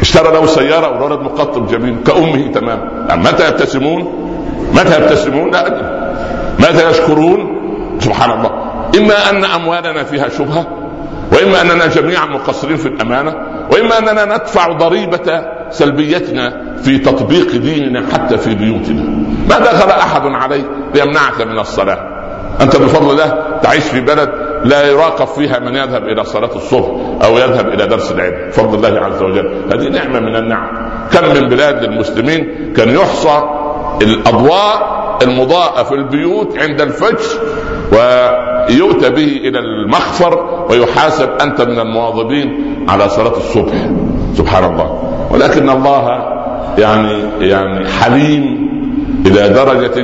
اشترى 0.00 0.32
له 0.32 0.46
سيارة 0.46 0.88
والولد 0.92 1.20
مقطب 1.20 1.66
جبينه 1.66 1.96
كأمه 2.06 2.52
تمام. 2.52 2.80
متى 3.20 3.48
يبتسمون؟ 3.48 4.12
متى 4.74 5.02
يبتسمون؟ 5.02 5.50
لا 5.50 5.66
أدري. 5.66 6.12
متى 6.58 6.90
يشكرون؟ 6.90 7.56
سبحان 8.00 8.30
الله. 8.30 8.50
إما 8.98 9.30
أن 9.30 9.44
أموالنا 9.44 10.04
فيها 10.04 10.28
شبهة 10.28 10.66
وإما 11.32 11.62
أننا 11.62 11.86
جميعا 11.86 12.26
مقصرين 12.26 12.76
في 12.76 12.88
الأمانة 12.88 13.34
وإما 13.72 13.98
أننا 13.98 14.24
ندفع 14.24 14.72
ضريبة 14.72 15.42
سلبيتنا 15.70 16.76
في 16.82 16.98
تطبيق 16.98 17.50
ديننا 17.56 18.02
حتى 18.12 18.38
في 18.38 18.54
بيوتنا. 18.54 19.02
ما 19.50 19.58
دخل 19.58 19.90
أحد 19.90 20.22
عليك 20.26 20.66
ليمنعك 20.94 21.40
من 21.40 21.58
الصلاة. 21.58 22.15
أنت 22.60 22.76
بفضل 22.76 23.10
الله 23.10 23.58
تعيش 23.62 23.84
في 23.84 24.00
بلد 24.00 24.30
لا 24.64 24.86
يراقب 24.86 25.26
فيها 25.26 25.58
من 25.58 25.74
يذهب 25.74 26.04
إلى 26.04 26.24
صلاة 26.24 26.56
الصبح 26.56 26.88
أو 27.24 27.38
يذهب 27.38 27.68
إلى 27.68 27.86
درس 27.86 28.12
العلم. 28.12 28.48
بفضل 28.48 28.88
الله 28.88 29.00
عز 29.00 29.22
وجل. 29.22 29.50
هذه 29.72 29.88
نعمة 29.88 30.20
من 30.20 30.36
النعم. 30.36 30.68
كم 31.12 31.34
من 31.34 31.48
بلاد 31.48 31.84
للمسلمين 31.84 32.72
كان 32.76 32.88
يحصى 32.88 33.42
الأضواء 34.02 34.96
المضاءة 35.22 35.82
في 35.82 35.94
البيوت 35.94 36.58
عند 36.58 36.80
الفجر 36.80 37.40
ويؤتى 37.92 39.10
به 39.10 39.40
إلى 39.44 39.58
المخفر 39.58 40.66
ويحاسب 40.70 41.28
أنت 41.40 41.62
من 41.62 41.78
المواظبين 41.78 42.76
على 42.88 43.08
صلاة 43.08 43.36
الصبح. 43.36 43.74
سبحان 44.34 44.64
الله. 44.64 45.02
ولكن 45.30 45.70
الله 45.70 46.32
يعني 46.78 47.22
يعني 47.40 47.88
حليم 47.88 48.66
إلى 49.26 49.48
درجة 49.48 50.02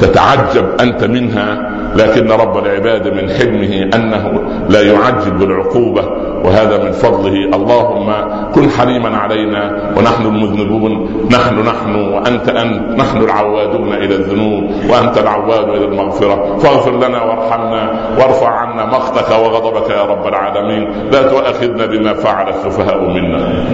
تتعجب 0.00 0.66
أنت 0.80 1.04
منها 1.04 1.78
لكن 1.96 2.32
رب 2.32 2.58
العباد 2.58 3.08
من 3.08 3.30
حلمه 3.30 3.90
أنه 3.94 4.40
لا 4.68 4.82
يعجل 4.82 5.30
بالعقوبه 5.30 6.02
وهذا 6.44 6.84
من 6.84 6.92
فضله. 6.92 7.44
اللهم 7.54 8.14
كن 8.54 8.70
حليما 8.70 9.16
علينا 9.16 9.92
ونحن 9.96 10.26
المذنبون. 10.26 10.92
نحن 11.32 11.58
نحن 11.58 11.94
وأنت 11.94 12.48
أنت. 12.48 13.00
نحن 13.00 13.18
العوادون 13.18 13.92
إلى 13.92 14.14
الذنوب 14.14 14.64
وأنت 14.90 15.18
العواد 15.18 15.68
إلى 15.68 15.84
المغفرة. 15.84 16.56
فاغفر 16.58 16.96
لنا 16.96 17.22
وارحمنا 17.22 18.10
وارفع 18.18 18.48
عنا 18.48 18.86
مقتك 18.86 19.30
وغضبك 19.30 19.90
يا 19.90 20.02
رب 20.02 20.26
العالمين. 20.26 21.10
لا 21.12 21.22
تؤاخذنا 21.22 21.86
بما 21.86 22.14
فعل 22.14 22.48
السفهاء 22.48 23.00
منا. 23.00 23.64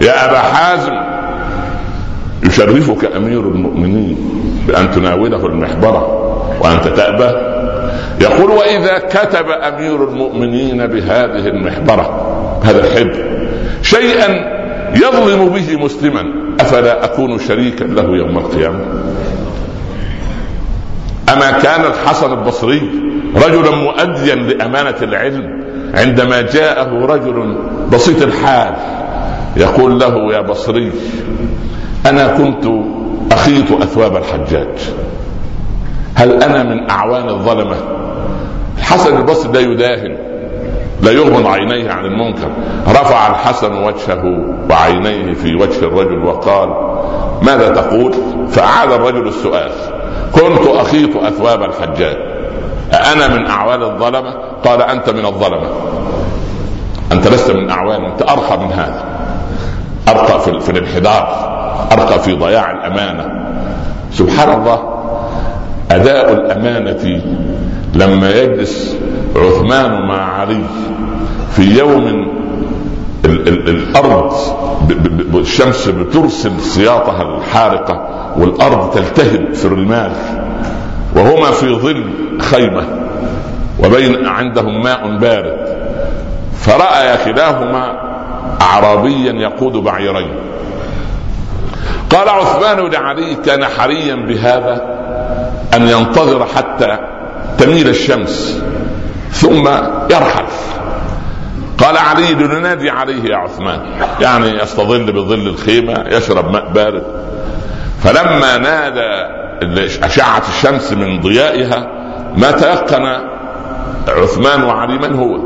يا 0.00 0.30
أبا 0.30 0.38
حازم 0.38 0.94
يشرفك 2.46 3.16
أمير 3.16 3.40
المؤمنين. 3.40 4.16
بان 4.70 4.90
تناوله 4.90 5.46
المحبرة 5.46 6.30
وانت 6.60 6.88
تابى 6.88 7.30
يقول 8.20 8.50
وإذا 8.50 8.98
كتب 8.98 9.46
أمير 9.48 10.04
المؤمنين 10.08 10.86
بهذه 10.86 11.46
المحبرة 11.46 12.26
هذا 12.64 12.84
الحب 12.84 13.10
شيئا 13.82 14.60
يظلم 14.94 15.48
به 15.48 15.76
مسلما 15.84 16.22
أفلا 16.60 17.04
أكون 17.04 17.38
شريكا 17.38 17.84
له 17.84 18.02
يوم 18.16 18.38
القيامة؟ 18.38 18.84
أما 21.32 21.50
كان 21.50 21.80
الحسن 21.84 22.32
البصري 22.32 22.90
رجلا 23.36 23.70
مؤديا 23.70 24.34
لأمانة 24.34 24.96
العلم 25.02 25.64
عندما 25.94 26.40
جاءه 26.40 27.06
رجل 27.06 27.58
بسيط 27.92 28.22
الحال 28.22 28.74
يقول 29.56 30.00
له 30.00 30.32
يا 30.34 30.40
بصري 30.40 30.92
أنا 32.06 32.26
كنت 32.26 32.66
أخيط 33.32 33.72
أثواب 33.82 34.16
الحجاج. 34.16 34.92
هل 36.14 36.42
أنا 36.42 36.62
من 36.62 36.90
أعوان 36.90 37.28
الظلمة؟ 37.28 37.76
الحسن 38.78 39.16
البصري 39.16 39.52
لا 39.52 39.60
يداهن 39.60 40.16
لا 41.02 41.10
يغمض 41.10 41.46
عينيه 41.46 41.90
عن 41.90 42.04
المنكر. 42.04 42.50
رفع 42.88 43.30
الحسن 43.30 43.74
وجهه 43.84 44.24
وعينيه 44.70 45.34
في 45.34 45.54
وجه 45.54 45.78
الرجل 45.78 46.24
وقال 46.24 46.68
ماذا 47.42 47.68
تقول؟ 47.68 48.14
فأعاد 48.48 48.92
الرجل 48.92 49.28
السؤال 49.28 49.70
كنت 50.34 50.66
أخيط 50.66 51.16
أثواب 51.16 51.62
الحجاج. 51.62 52.16
أنا 53.12 53.28
من 53.28 53.46
أعوان 53.46 53.82
الظلمة؟ 53.82 54.34
قال 54.64 54.82
أنت 54.82 55.10
من 55.10 55.26
الظلمة. 55.26 55.70
أنت 57.12 57.28
لست 57.28 57.50
من 57.50 57.70
أعوان 57.70 58.04
أنت 58.04 58.22
أرقى 58.22 58.58
من 58.58 58.72
هذا. 58.72 59.04
أرقى 60.08 60.40
في, 60.40 60.60
في 60.60 60.70
الانحدار. 60.70 61.59
أرقى 61.92 62.18
في 62.20 62.32
ضياع 62.32 62.70
الأمانة. 62.70 63.46
سبحان 64.12 64.60
الله 64.60 64.78
أداء 65.90 66.32
الأمانة 66.32 67.22
لما 67.94 68.30
يجلس 68.30 68.96
عثمان 69.36 70.06
مع 70.06 70.40
علي 70.40 70.62
في 71.52 71.78
يوم 71.78 72.06
ال 73.24 73.48
ال 73.48 73.68
الأرض 73.68 74.32
الشمس 75.34 75.88
بترسل 75.88 76.60
سياطها 76.60 77.22
الحارقة 77.22 78.06
والأرض 78.36 78.90
تلتهب 78.90 79.54
في 79.54 79.64
الرمال 79.64 80.12
وهما 81.16 81.50
في 81.50 81.74
ظل 81.74 82.04
خيمة 82.40 82.82
وبين 83.84 84.26
عندهم 84.26 84.82
ماء 84.82 85.16
بارد. 85.16 85.56
فرأى 86.60 87.16
كلاهما 87.24 87.92
اعرابيا 88.60 89.32
يقود 89.32 89.72
بعيرين. 89.72 90.30
قال 92.10 92.28
عثمان 92.28 92.90
لعلي 92.90 93.34
كان 93.34 93.64
حريا 93.64 94.14
بهذا 94.14 95.00
أن 95.74 95.88
ينتظر 95.88 96.46
حتى 96.46 96.98
تميل 97.58 97.88
الشمس 97.88 98.62
ثم 99.30 99.68
يرحل. 100.10 100.44
قال 101.78 101.96
علي 101.96 102.34
لننادي 102.34 102.90
عليه 102.90 103.24
يا 103.24 103.36
عثمان. 103.36 103.80
يعني 104.20 104.62
يستظل 104.62 105.12
بظل 105.12 105.48
الخيمة 105.48 106.04
يشرب 106.08 106.50
ماء 106.50 106.72
بارد. 106.72 107.02
فلما 108.02 108.58
نادى 108.58 109.40
أشعة 110.04 110.42
الشمس 110.48 110.92
من 110.92 111.20
ضيائها 111.20 111.86
ما 112.36 112.50
تيقن 112.50 113.20
عثمان 114.08 114.62
وعلي 114.62 114.98
من 114.98 115.18
هو. 115.18 115.38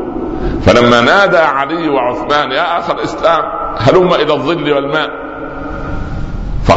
فلما 0.65 1.01
نادى 1.01 1.37
علي 1.37 1.89
وعثمان 1.89 2.51
يا 2.51 2.79
أخ 2.79 2.89
الإسلام 2.89 3.43
هلم 3.77 4.13
إلى 4.13 4.33
الظل 4.33 4.73
والماء. 4.73 5.24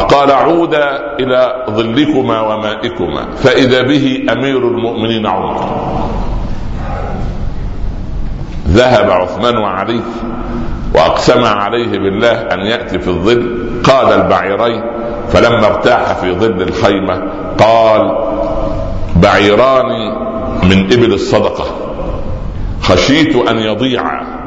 فقال 0.09 0.31
عودا 0.31 1.15
إلى 1.19 1.65
ظلكما 1.69 2.41
ومائكما 2.41 3.25
فإذا 3.35 3.81
به 3.81 4.25
أمير 4.31 4.57
المؤمنين 4.57 5.27
عمر 5.27 5.79
ذهب 8.67 9.11
عثمان 9.11 9.57
وعلي 9.57 10.01
وأقسم 10.95 11.43
عليه 11.43 11.87
بالله 11.99 12.31
أن 12.41 12.59
يأتي 12.59 12.99
في 12.99 13.07
الظل 13.07 13.59
قال 13.83 14.13
البعيرين 14.21 14.83
فلما 15.29 15.65
ارتاح 15.65 16.13
في 16.13 16.31
ظل 16.33 16.61
الخيمة 16.61 17.23
قال 17.59 18.15
بعيران 19.15 19.85
من 20.63 20.85
إبل 20.93 21.13
الصدقة 21.13 21.65
خشيت 22.81 23.35
أن 23.35 23.59
يضيعا 23.59 24.38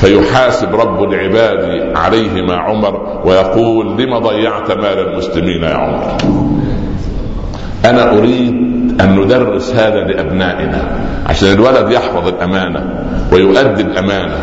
فيحاسب 0.00 0.74
رب 0.74 1.02
العباد 1.02 1.92
عليهما 1.96 2.56
عمر 2.56 3.20
ويقول 3.24 4.02
لم 4.02 4.18
ضيعت 4.18 4.72
مال 4.72 4.98
المسلمين 4.98 5.62
يا 5.62 5.74
عمر؟ 5.74 6.16
أنا 7.84 8.18
أريد 8.18 8.54
أن 9.00 9.20
ندرس 9.20 9.74
هذا 9.74 10.00
لأبنائنا 10.00 11.06
عشان 11.26 11.52
الولد 11.52 11.92
يحفظ 11.92 12.28
الأمانة 12.28 13.04
ويؤدي 13.32 13.82
الأمانة. 13.82 14.36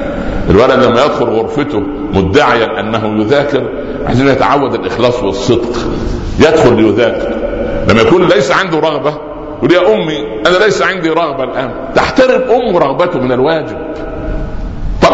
الولد 0.50 0.84
لما 0.84 1.06
يدخل 1.06 1.26
غرفته 1.26 1.84
مدعيا 2.13 2.80
أنه 2.80 3.22
يذاكر 3.22 3.70
عشان 4.06 4.28
يتعود 4.28 4.74
الإخلاص 4.74 5.24
والصدق. 5.24 5.78
يدخل 6.39 6.76
ليذاكر. 6.76 7.36
لما 7.89 8.02
يكون 8.02 8.28
ليس 8.28 8.52
عنده 8.52 8.80
رغبة 8.80 9.13
يقول 9.58 9.72
يا 9.72 9.94
أمي 9.96 10.48
أنا 10.48 10.65
ليس 10.65 10.82
عندي 10.82 11.10
رغبة 11.10 11.44
الآن. 11.44 11.72
تحترم 11.96 12.41
امه 12.41 12.80
رغبته 12.80 13.20
من 13.20 13.32
الواجب. 13.32 13.78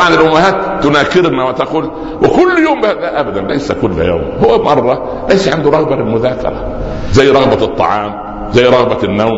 طبعا 0.02 0.14
الأمهات 0.14 0.84
تناكرنا 0.84 1.44
وتقول 1.44 1.92
وكل 2.24 2.64
يوم 2.64 2.82
لا 2.82 3.20
ابدا 3.20 3.42
ليس 3.42 3.72
كل 3.72 3.92
يوم 4.02 4.22
هو 4.46 4.64
مرة 4.64 5.26
ليس 5.30 5.48
عنده 5.48 5.70
رغبة 5.70 5.96
للمذاكرة 5.96 6.68
زي 7.12 7.30
رغبة 7.32 7.66
الطعام 7.66 8.14
زي 8.52 8.66
رغبة 8.66 9.04
النوم 9.04 9.32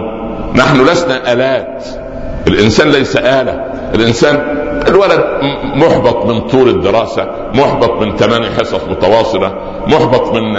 نحن 0.56 0.82
لسنا 0.86 1.34
آلات 1.34 1.84
الإنسان 2.48 2.90
ليس 2.92 3.18
آلة 3.18 3.66
الإنسان 3.96 4.63
الولد 4.88 5.24
محبط 5.76 6.26
من 6.26 6.40
طول 6.40 6.70
الدراسة 6.70 7.28
محبط 7.56 8.02
من 8.02 8.16
ثماني 8.16 8.46
حصص 8.46 8.84
متواصلة 8.90 9.54
محبط 9.88 10.34
من 10.34 10.58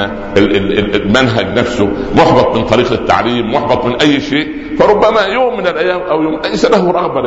المنهج 0.94 1.58
نفسه 1.58 1.88
محبط 2.16 2.56
من 2.56 2.64
طريقة 2.64 2.94
التعليم 2.94 3.54
محبط 3.54 3.84
من 3.84 3.94
أي 4.00 4.20
شيء. 4.20 4.48
فربما 4.78 5.20
يوم 5.20 5.56
من 5.58 5.66
الأيام 5.66 6.00
أو 6.00 6.22
يوم 6.22 6.40
ليس 6.44 6.64
له 6.64 6.90
رغبة 6.90 7.20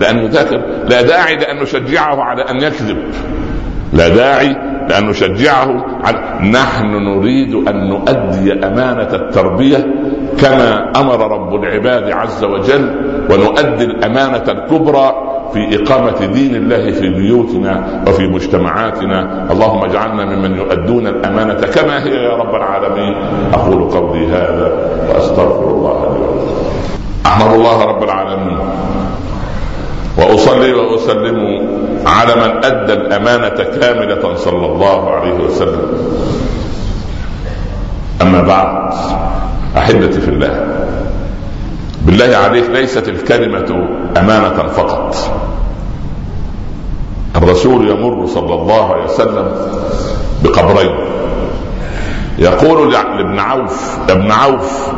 لأن 0.00 0.18
يذاكر 0.18 0.56
لا 0.88 1.02
داعي 1.02 1.36
لأن 1.36 1.62
نشجعه 1.62 2.22
على 2.22 2.42
أن 2.42 2.56
يكذب. 2.56 2.98
لا 3.92 4.08
داعي 4.08 4.56
لأن 4.88 5.06
نشجعه 5.06 5.86
على 6.04 6.48
نحن 6.50 6.86
نريد 6.86 7.54
أن 7.54 7.88
نؤدي 7.88 8.52
أمانة 8.52 9.14
التربية 9.14 9.86
كما 10.40 10.92
أمر 10.96 11.32
رب 11.32 11.54
العباد 11.54 12.10
عز 12.10 12.44
وجل 12.44 13.00
ونؤدي 13.30 13.84
الأمانة 13.84 14.44
الكبرى 14.48 15.27
في 15.52 15.82
إقامة 15.82 16.26
دين 16.26 16.54
الله 16.54 16.92
في 16.92 17.08
بيوتنا 17.08 18.04
وفي 18.08 18.26
مجتمعاتنا. 18.26 19.48
اللهم 19.52 19.84
اجعلنا 19.84 20.24
ممن 20.24 20.56
يؤدون 20.56 21.06
الأمانة 21.06 21.54
كما 21.54 22.04
هي 22.04 22.14
يا 22.14 22.36
رب 22.36 22.54
العالمين. 22.54 23.14
أقول 23.54 23.90
قولي 23.90 24.26
هذا 24.26 24.72
وأستغفر 25.08 25.70
الله 25.70 25.98
لي 26.18 26.24
أحمد 27.26 27.54
الله 27.54 27.84
رب 27.84 28.02
العالمين. 28.02 28.58
وأصلي 30.18 30.72
وأسلم 30.74 31.38
على 32.06 32.34
من 32.34 32.64
أدى 32.64 32.92
الأمانة 32.92 33.58
كاملة 33.80 34.34
صلى 34.34 34.66
الله 34.66 35.10
عليه 35.10 35.34
وسلم. 35.34 35.86
أما 38.22 38.42
بعد 38.42 38.92
أحبتي 39.76 40.20
في 40.20 40.28
الله 40.28 40.66
بالله 42.08 42.36
عليك 42.36 42.70
ليست 42.70 43.08
الكلمة 43.08 43.88
أمانة 44.16 44.68
فقط. 44.68 45.16
الرسول 47.36 47.90
يمر 47.90 48.26
صلى 48.26 48.54
الله 48.54 48.92
عليه 48.92 49.04
وسلم 49.04 49.48
بقبرين. 50.44 50.94
يقول 52.38 52.92
لابن 52.92 53.38
عوف 53.38 53.98
ابن 54.08 54.30
عوف 54.30 54.88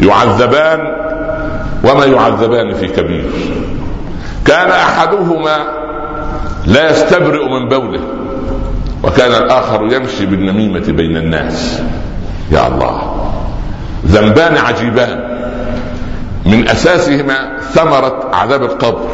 يعذبان 0.00 0.80
وما 1.84 2.04
يعذبان 2.04 2.74
في 2.74 2.88
كبير. 2.88 3.30
كان 4.44 4.70
أحدهما 4.70 5.56
لا 6.66 6.90
يستبرئ 6.90 7.48
من 7.48 7.68
بوله 7.68 8.00
وكان 9.04 9.42
الآخر 9.42 9.92
يمشي 9.92 10.26
بالنميمة 10.26 10.86
بين 10.88 11.16
الناس. 11.16 11.82
يا 12.52 12.68
الله 12.68 13.02
ذنبان 14.06 14.56
عجيبان. 14.56 15.27
من 16.46 16.68
أساسهما 16.68 17.58
ثمرة 17.60 18.30
عذاب 18.32 18.62
القبر. 18.62 19.08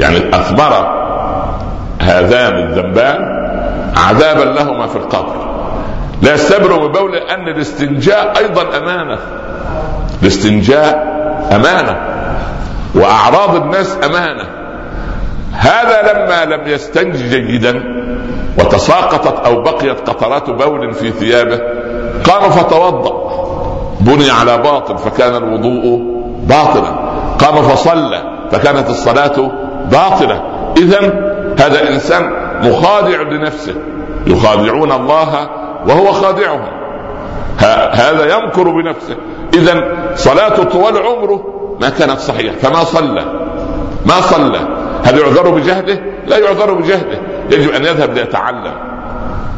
يعني 0.00 0.16
اثمر 0.16 0.96
هذان 2.00 2.54
الذنبان 2.56 3.18
عذابا 3.96 4.44
لهما 4.44 4.86
في 4.86 4.96
القبر. 4.96 5.46
لا 6.22 6.34
يستبرئ 6.34 6.88
ببول 6.88 7.16
أن 7.16 7.48
الاستنجاء 7.48 8.38
أيضا 8.38 8.62
أمانة. 8.76 9.18
الاستنجاء 10.22 11.16
أمانة 11.52 11.96
وأعراض 12.94 13.54
الناس 13.54 13.98
أمانة. 14.04 14.44
هذا 15.52 16.12
لما 16.12 16.54
لم 16.54 16.66
يستنج 16.66 17.16
جيدا 17.16 17.82
وتساقطت 18.58 19.46
أو 19.46 19.62
بقيت 19.62 20.08
قطرات 20.08 20.50
بول 20.50 20.94
في 20.94 21.10
ثيابه 21.10 21.60
قام 22.24 22.50
فتوضأ 22.50 23.26
بني 24.00 24.30
على 24.30 24.58
باطل 24.58 24.98
فكان 24.98 25.34
الوضوء 25.36 26.15
باطلا 26.42 26.88
قام 27.38 27.62
فصلى 27.62 28.22
فكانت 28.50 28.90
الصلاة 28.90 29.50
باطلة. 29.90 30.42
اذا 30.76 31.00
هذا 31.58 31.82
الانسان 31.82 32.32
مخادع 32.62 33.22
لنفسه. 33.22 33.74
يخادعون 34.26 34.92
الله 34.92 35.48
وهو 35.88 36.12
خادعهم. 36.12 36.66
هذا 37.92 38.36
يمكر 38.36 38.70
بنفسه. 38.70 39.16
اذا 39.54 39.84
صلاته 40.14 40.64
طوال 40.64 40.96
عمره 40.96 41.40
ما 41.80 41.88
كانت 41.88 42.18
صحيحة. 42.18 42.56
فما 42.56 42.84
صلى. 42.84 43.24
ما 44.06 44.20
صلى. 44.20 44.60
هل 45.04 45.18
يعذر 45.18 45.50
بجهله؟ 45.50 46.00
لا 46.26 46.38
يعذر 46.38 46.74
بجهله 46.74 47.18
يجب 47.50 47.70
أن 47.70 47.84
يذهب 47.84 48.14
ليتعلم. 48.14 48.74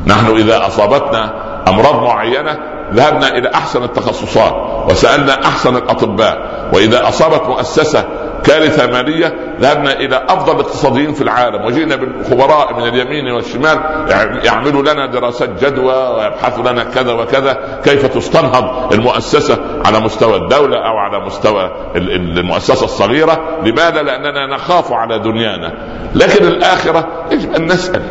نحن 0.06 0.36
إذا 0.36 0.66
أصابتنا 0.66 1.32
أمراض 1.68 2.02
معينة 2.02 2.58
ذهبنا 2.94 3.28
إلى 3.28 3.50
أحسن 3.54 3.82
التخصصات 3.82 4.54
وسألنا 4.90 5.44
أحسن 5.44 5.76
الأطباء 5.76 6.68
وإذا 6.72 7.08
أصابت 7.08 7.46
مؤسسة 7.46 8.04
كارثه 8.44 8.86
ماليه 8.86 9.34
ذهبنا 9.60 9.92
إلى 9.92 10.26
أفضل 10.28 10.54
الاقتصاديين 10.54 11.12
في 11.12 11.22
العالم 11.22 11.64
وجئنا 11.64 11.96
بالخبراء 11.96 12.74
من 12.76 12.88
اليمين 12.88 13.32
والشمال 13.32 13.78
يعملوا 14.44 14.82
لنا 14.82 15.06
دراسات 15.06 15.64
جدوى 15.64 15.94
ويبحثوا 15.94 16.70
لنا 16.70 16.84
كذا 16.84 17.12
وكذا 17.12 17.80
كيف 17.84 18.06
تستنهض 18.06 18.92
المؤسسة 18.92 19.58
على 19.86 20.00
مستوى 20.00 20.36
الدولة 20.36 20.76
أو 20.76 20.96
على 20.96 21.26
مستوى 21.26 21.70
المؤسسة 21.96 22.84
الصغيرة؟ 22.84 23.58
لماذا؟ 23.64 24.02
لأننا 24.02 24.46
نخاف 24.54 24.92
على 24.92 25.18
دنيانا. 25.18 25.72
لكن 26.14 26.46
الآخرة 26.46 27.08
يجب 27.30 27.54
أن 27.54 27.66
نسأل 27.66 28.02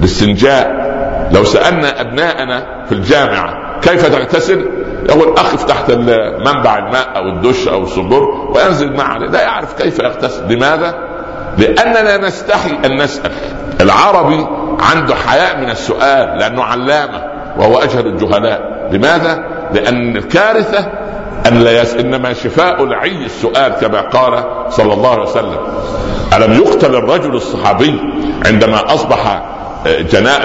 الاستنجاء 0.00 0.92
لو 1.32 1.44
سألنا 1.44 2.00
أبناءنا 2.00 2.84
في 2.86 2.92
الجامعة 2.92 3.61
كيف 3.82 4.06
تغتسل؟ 4.06 4.66
يقول 5.08 5.28
اقف 5.28 5.64
تحت 5.64 5.90
منبع 6.46 6.78
الماء 6.78 7.16
أو 7.16 7.28
الدش 7.28 7.68
أو 7.68 7.82
الصنبور 7.82 8.22
وينزل 8.54 8.96
معه 8.96 9.18
لا 9.18 9.42
يعرف 9.42 9.82
كيف 9.82 9.98
يغتسل. 9.98 10.52
لماذا؟ 10.52 10.94
لأننا 11.58 12.16
نستحي 12.16 12.70
أن 12.84 13.02
نسأل. 13.02 13.30
العربي 13.80 14.46
عنده 14.80 15.14
حياء 15.14 15.56
من 15.60 15.70
السؤال 15.70 16.38
لأنه 16.38 16.62
علامة 16.62 17.22
وهو 17.58 17.78
أجهل 17.78 18.06
الجهلاء. 18.06 18.88
لماذا؟ 18.92 19.44
لأن 19.74 20.16
الكارثة 20.16 20.88
أن 21.48 21.60
لا 21.60 21.82
يس... 21.82 21.94
إنما 21.94 22.32
شفاء 22.32 22.84
العي 22.84 23.24
السؤال 23.24 23.72
كما 23.72 24.00
قال 24.00 24.44
صلى 24.72 24.92
الله 24.92 25.10
عليه 25.10 25.22
وسلم. 25.22 25.58
ألم 26.36 26.52
يقتل 26.52 26.94
الرجل 26.94 27.34
الصحابي 27.34 28.00
عندما 28.46 28.94
أصبح 28.94 29.42
آه، 29.86 30.00
جنا... 30.00 30.38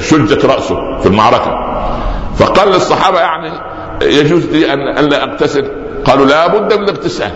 شجت 0.00 0.44
رأسه 0.44 0.98
في 1.00 1.06
المعركة؟ 1.06 1.73
فقال 2.36 2.68
للصحابة 2.68 3.20
يعني 3.20 3.50
يجوز 4.02 4.46
لي 4.46 4.72
ان 4.72 4.80
أن 4.80 5.04
لا 5.04 5.22
أغتسل. 5.22 5.68
قالوا 6.04 6.26
لا 6.26 6.46
بد 6.46 6.72
من 6.72 6.82
الاغتسال. 6.82 7.30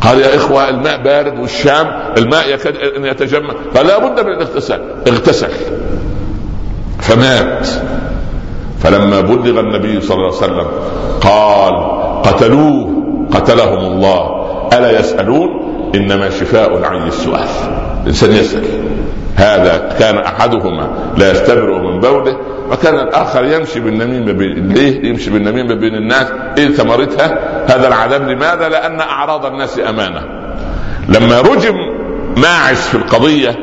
قال 0.00 0.20
يا 0.20 0.36
إخوة 0.36 0.68
الماء 0.68 1.02
بارد 1.02 1.38
والشام 1.38 1.86
الماء 2.18 2.54
يكاد 2.54 2.76
أن 2.76 3.06
يتجمد 3.06 3.54
فلا 3.74 3.98
بد 3.98 4.20
من 4.20 4.32
الاغتسال. 4.32 4.80
اغتسل. 5.08 5.50
فمات. 7.00 7.68
فلما 8.82 9.20
بلغ 9.20 9.60
النبي 9.60 10.00
صلى 10.00 10.16
الله 10.16 10.26
عليه 10.26 10.52
وسلم 10.52 10.66
قال 11.20 11.74
قتلوه 12.22 13.02
قتلهم 13.32 13.78
الله. 13.78 14.42
ألا 14.72 15.00
يسألون؟ 15.00 15.48
إنما 15.94 16.30
شفاء 16.30 16.78
العي 16.78 17.08
السؤال. 17.08 17.48
الإنسان 18.02 18.32
يسأل. 18.32 18.64
هذا 19.36 19.96
كان 19.98 20.18
أحدهما 20.18 20.88
لا 21.16 21.30
يستبرئ 21.30 21.78
من 21.78 22.00
بوله 22.00 22.36
وكان 22.72 22.94
الآخر 22.94 23.44
يمشي 23.44 23.80
بالنميمة 23.80 24.32
بين 24.32 24.68
ليه 24.68 25.08
يمشي 25.08 25.30
بالنميمة 25.30 25.74
بين 25.74 25.94
الناس؟ 25.94 26.26
إيه 26.58 26.68
ثمرتها؟ 26.68 27.38
هذا 27.66 27.88
العذاب. 27.88 28.22
لماذا؟ 28.28 28.68
لأن 28.68 29.00
أعراض 29.00 29.46
الناس 29.46 29.78
أمانة. 29.88 30.22
لما 31.08 31.40
رجم 31.40 31.74
ماعز 32.36 32.76
في 32.76 32.94
القضية 32.94 33.56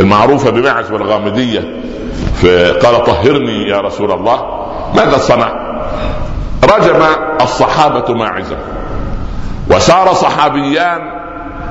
المعروفة 0.00 0.50
بماعز 0.50 0.92
والغامدية 0.92 1.60
قال 2.82 3.04
طهرني 3.04 3.68
يا 3.68 3.80
رسول 3.80 4.12
الله 4.12 4.66
ماذا 4.96 5.18
صنع؟ 5.18 5.52
رجم 6.64 7.02
الصحابة 7.40 8.14
ماعزا 8.14 8.56
وسار 9.70 10.12
صحابيان 10.12 11.00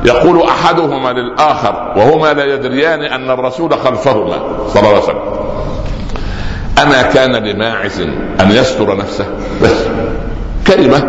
يقول 0.05 0.41
أحدهما 0.41 1.09
للآخر 1.09 1.93
وهما 1.95 2.33
لا 2.33 2.45
يدريان 2.45 3.01
أن 3.01 3.29
الرسول 3.29 3.73
خلفهما 3.73 4.39
صلى 4.67 4.79
الله 4.79 4.89
عليه 4.89 5.03
وسلم. 5.03 5.42
اما 6.83 7.01
كان 7.01 7.35
لماعز 7.35 8.01
أن 8.41 8.51
يستر 8.51 8.97
نفسه. 8.97 9.25
بس 9.63 9.87
كلمة 10.67 10.99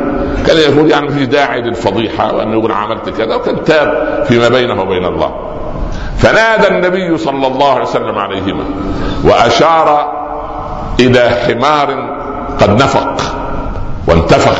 كان 0.46 0.56
يقول 0.56 0.90
يعني 0.90 1.08
في 1.08 1.26
داعي 1.26 1.60
للفضيحة 1.60 2.34
وانه 2.34 2.52
يقول 2.52 2.72
عملت 2.72 3.08
كذا 3.08 3.34
وكان 3.34 3.64
تاب 3.64 4.24
فيما 4.28 4.48
بينه 4.48 4.82
وبين 4.82 5.04
الله. 5.04 5.34
فنادى 6.18 6.68
النبي 6.68 7.18
صلى 7.18 7.46
الله 7.46 7.72
عليه 7.72 7.82
وسلم 7.82 8.18
عليهما 8.18 8.64
وأشار 9.24 10.12
إلى 11.00 11.30
حمار 11.30 12.14
قد 12.60 12.70
نفق 12.70 13.22
وانتفخ 14.08 14.58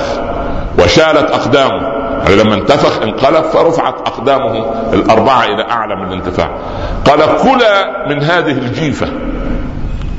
وشالت 0.79 1.31
أقدامه. 1.31 1.94
يعني 2.24 2.37
لما 2.37 2.55
انتفخ 2.55 3.03
انقلب 3.03 3.44
فرفعت 3.44 3.94
أقدامه 3.94 4.64
الأربعة 4.92 5.44
إلى 5.44 5.70
أعلى 5.70 5.96
من 5.96 6.09
الانتفاع. 6.09 6.50
قال 7.05 7.18
كلا 7.18 8.09
من 8.09 8.22
هذه 8.22 8.53
الجيفة. 8.53 9.07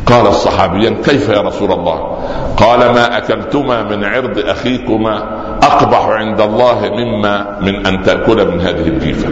قال 0.05 0.27
الصحابيان 0.27 0.95
كيف 0.95 1.29
يا 1.29 1.41
رسول 1.41 1.71
الله؟ 1.71 2.17
قال 2.57 2.79
ما 2.79 3.17
أكلتما 3.17 3.83
من 3.83 4.03
عرض 4.03 4.39
أخيكما 4.39 5.23
أقبح 5.63 6.05
عند 6.07 6.41
الله 6.41 6.91
مما 6.97 7.59
من 7.61 7.85
أن 7.85 8.03
تأكل 8.03 8.51
من 8.51 8.61
هذه 8.61 8.87
الجيفة. 8.87 9.29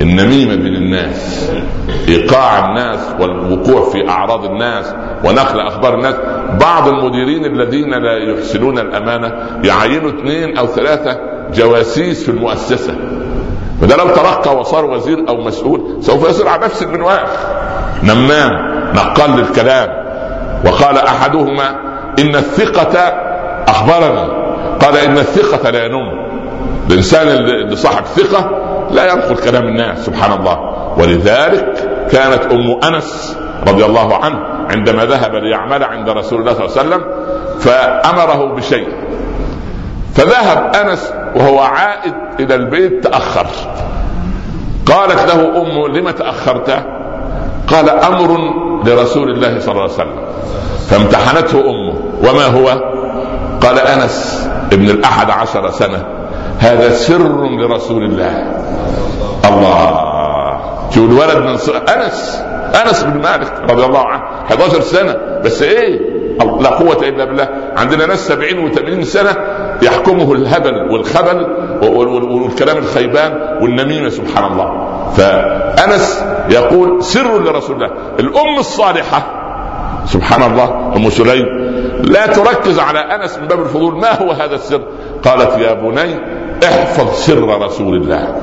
النميمة 0.00 0.54
بين 0.54 0.74
الناس 0.74 1.50
إيقاع 2.08 2.68
الناس 2.68 2.98
والوقوع 3.20 3.90
في 3.90 4.08
أعراض 4.08 4.44
الناس 4.44 4.94
ونقل 5.24 5.60
أخبار 5.60 5.94
الناس. 5.94 6.14
بعض 6.60 6.88
المديرين 6.88 7.44
الذين 7.44 7.90
لا 7.90 8.16
يحسنون 8.32 8.78
الأمانة 8.78 9.32
يعينوا 9.64 10.10
اثنين 10.10 10.58
أو 10.58 10.66
ثلاثة 10.66 11.18
جواسيس 11.54 12.24
في 12.24 12.28
المؤسسة. 12.28 12.94
فده 13.80 13.96
لو 13.96 14.08
ترقى 14.08 14.56
وصار 14.56 14.84
وزير 14.84 15.28
أو 15.28 15.36
مسؤول 15.36 15.96
سوف 16.00 16.30
يصير 16.30 16.48
على 16.48 16.64
نفس 16.64 16.82
المنوال. 16.82 17.26
نمام. 18.02 18.71
نقل 18.94 19.40
للكلام 19.40 19.88
وقال 20.66 20.98
أحدهما 20.98 21.68
إن 22.18 22.36
الثقة 22.36 22.98
أخبرني. 23.68 24.42
قال 24.80 24.96
إن 24.96 25.18
الثقة 25.18 25.70
لا 25.70 25.84
ينم. 25.84 26.22
الإنسان 26.90 27.28
اللي 27.28 27.76
صاحب 27.76 28.04
ثقة 28.04 28.50
لا 28.90 29.12
ينقل 29.12 29.36
كلام 29.36 29.64
الناس 29.64 30.06
سبحان 30.06 30.32
الله. 30.32 30.58
ولذلك 30.98 31.90
كانت 32.10 32.52
أم 32.52 32.94
أنس 32.94 33.38
رضي 33.68 33.84
الله 33.84 34.24
عنه 34.24 34.38
عندما 34.70 35.04
ذهب 35.04 35.34
ليعمل 35.34 35.84
عند 35.84 36.08
رسول 36.08 36.40
الله 36.40 36.54
صلى 36.54 36.66
الله 36.66 36.78
عليه 36.78 36.88
وسلم 36.88 37.04
فأمره 37.60 38.54
بشيء. 38.54 38.88
فذهب 40.14 40.76
أنس 40.76 41.12
وهو 41.36 41.60
عائد 41.60 42.14
إلى 42.40 42.54
البيت 42.54 43.04
تأخر. 43.04 43.46
قالت 44.86 45.32
له 45.34 45.62
امه 45.62 45.88
لم 45.88 46.10
تأخرت؟ 46.10 46.84
قال 47.66 47.90
أمر 47.90 48.38
لرسول 48.86 49.30
الله 49.30 49.60
صلى 49.60 49.72
الله 49.72 49.82
عليه 49.82 49.92
وسلم. 49.92 50.20
فامتحنته 50.88 51.60
أمه. 51.60 51.94
وما 52.28 52.46
هو؟ 52.46 52.68
قال 53.60 53.78
أنس 53.78 54.48
ابن 54.72 54.90
الأحد 54.90 55.30
عشر 55.30 55.70
سنة. 55.70 56.04
هذا 56.58 56.90
سر 56.90 57.46
لرسول 57.46 58.04
الله. 58.04 58.52
الله. 59.44 59.98
شوف 60.94 61.10
الولد 61.10 61.36
من 61.36 61.48
أنس. 61.88 62.42
أنس 62.86 63.02
بن 63.02 63.20
مالك 63.20 63.52
رضي 63.70 63.84
الله 63.84 64.06
عنه. 64.06 64.22
11 64.50 64.80
سنة. 64.80 65.16
بس 65.44 65.62
إيه؟ 65.62 66.00
لا 66.60 66.68
قوة 66.68 67.08
إلا 67.08 67.24
بالله. 67.24 67.48
عندنا 67.76 68.06
ناس 68.06 68.28
70 68.28 68.72
و80 68.72 69.02
سنة 69.02 69.36
يحكمه 69.82 70.32
الهبل 70.32 70.90
والخبل 70.90 71.46
والكلام 72.42 72.78
الخيبان 72.78 73.58
والنميمة 73.62 74.08
سبحان 74.08 74.52
الله. 74.52 74.88
فأنس 75.16 76.24
يقول 76.50 77.04
سر 77.04 77.42
لرسول 77.42 77.76
الله 77.76 77.90
الأم 78.20 78.58
الصالحة. 78.58 79.38
سبحان 80.06 80.52
الله 80.52 80.96
أم 80.96 81.10
سليم. 81.10 81.46
لا 82.02 82.26
تركز 82.26 82.78
على 82.78 82.98
أنس 82.98 83.38
من 83.38 83.46
باب 83.48 83.60
الفضول 83.60 83.94
ما 83.94 84.22
هو 84.22 84.32
هذا 84.32 84.54
السر؟ 84.54 84.82
قالت 85.24 85.58
يا 85.58 85.72
بني 85.72 86.18
احفظ 86.64 87.14
سر 87.14 87.62
رسول 87.62 87.96
الله. 87.96 88.36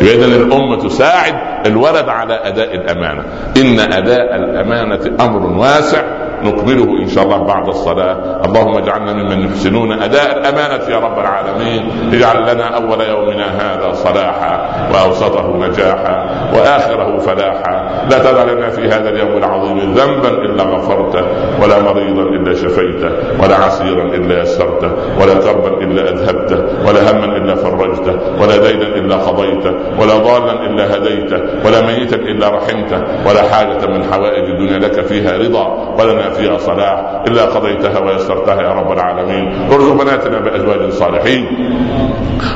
اذا 0.00 0.26
الامه 0.26 0.76
تساعد 0.76 1.34
الولد 1.66 2.08
على 2.08 2.34
أداء 2.34 2.74
الأمانة. 2.74 3.24
إن 3.56 3.80
أداء 3.80 4.36
الأمانة 4.36 5.24
أمر 5.24 5.46
واسع 5.46 6.02
نكمله 6.44 7.02
إن 7.02 7.08
شاء 7.08 7.24
الله 7.24 7.38
بعد 7.38 7.68
الصلاة. 7.68 8.40
اللهم 8.44 8.76
اجعلنا 8.76 9.12
ممن 9.12 9.40
يحسنون. 9.40 9.92
أداء 10.02 10.38
الأمانة 10.38 10.84
يا 10.88 10.98
رب 10.98 11.18
العالمين. 11.18 11.82
اجعل 12.12 12.54
لنا 12.54 12.76
أول 12.76 13.00
يومنا 13.00 13.46
هذا 13.46 13.92
صلاحا 13.92 14.54
وأوسطه 14.92 15.56
نجاحا 15.56 16.16
وآخره 16.54 17.18
فلاحا. 17.18 17.74
لا 18.10 18.18
تدع 18.18 18.42
لنا 18.52 18.70
في 18.70 18.88
هذا 18.88 19.08
اليوم 19.08 19.36
العظيم 19.36 19.78
ذنبا 19.78 20.28
إلا 20.28 20.62
غفرته 20.62 21.24
ولا 21.62 21.82
مريضا 21.82 22.22
إلا 22.22 22.54
شفيته 22.54 23.10
ولا 23.42 23.56
عسيرا 23.56 24.02
إلا 24.02 24.42
يسرته 24.42 24.90
ولا 25.20 25.34
كربا 25.34 25.83
إلا 25.94 26.10
أذهبته 26.10 26.88
ولا 26.88 27.10
هما 27.10 27.36
إلا 27.36 27.54
فرجته 27.54 28.14
ولا 28.42 28.56
دينا 28.56 28.86
إلا 28.98 29.16
قضيته 29.16 29.72
ولا 30.00 30.14
ضالا 30.18 30.52
إلا 30.66 30.96
هديته 30.96 31.40
ولا 31.66 31.80
ميتا 31.80 32.16
إلا 32.16 32.48
رحمته 32.48 33.00
ولا 33.26 33.42
حاجة 33.42 33.86
من 33.86 34.04
حوائج 34.12 34.44
الدنيا 34.50 34.78
لك 34.78 35.00
فيها 35.06 35.38
رضا 35.38 35.94
ولنا 35.98 36.30
فيها 36.30 36.58
صلاح 36.58 37.22
إلا 37.28 37.44
قضيتها 37.44 37.98
ويسرتها 37.98 38.62
يا 38.62 38.72
رب 38.72 38.92
العالمين. 38.92 39.70
ارزق 39.72 39.92
بناتنا 39.92 40.38
بأزواج 40.38 40.90
صالحين. 40.90 41.46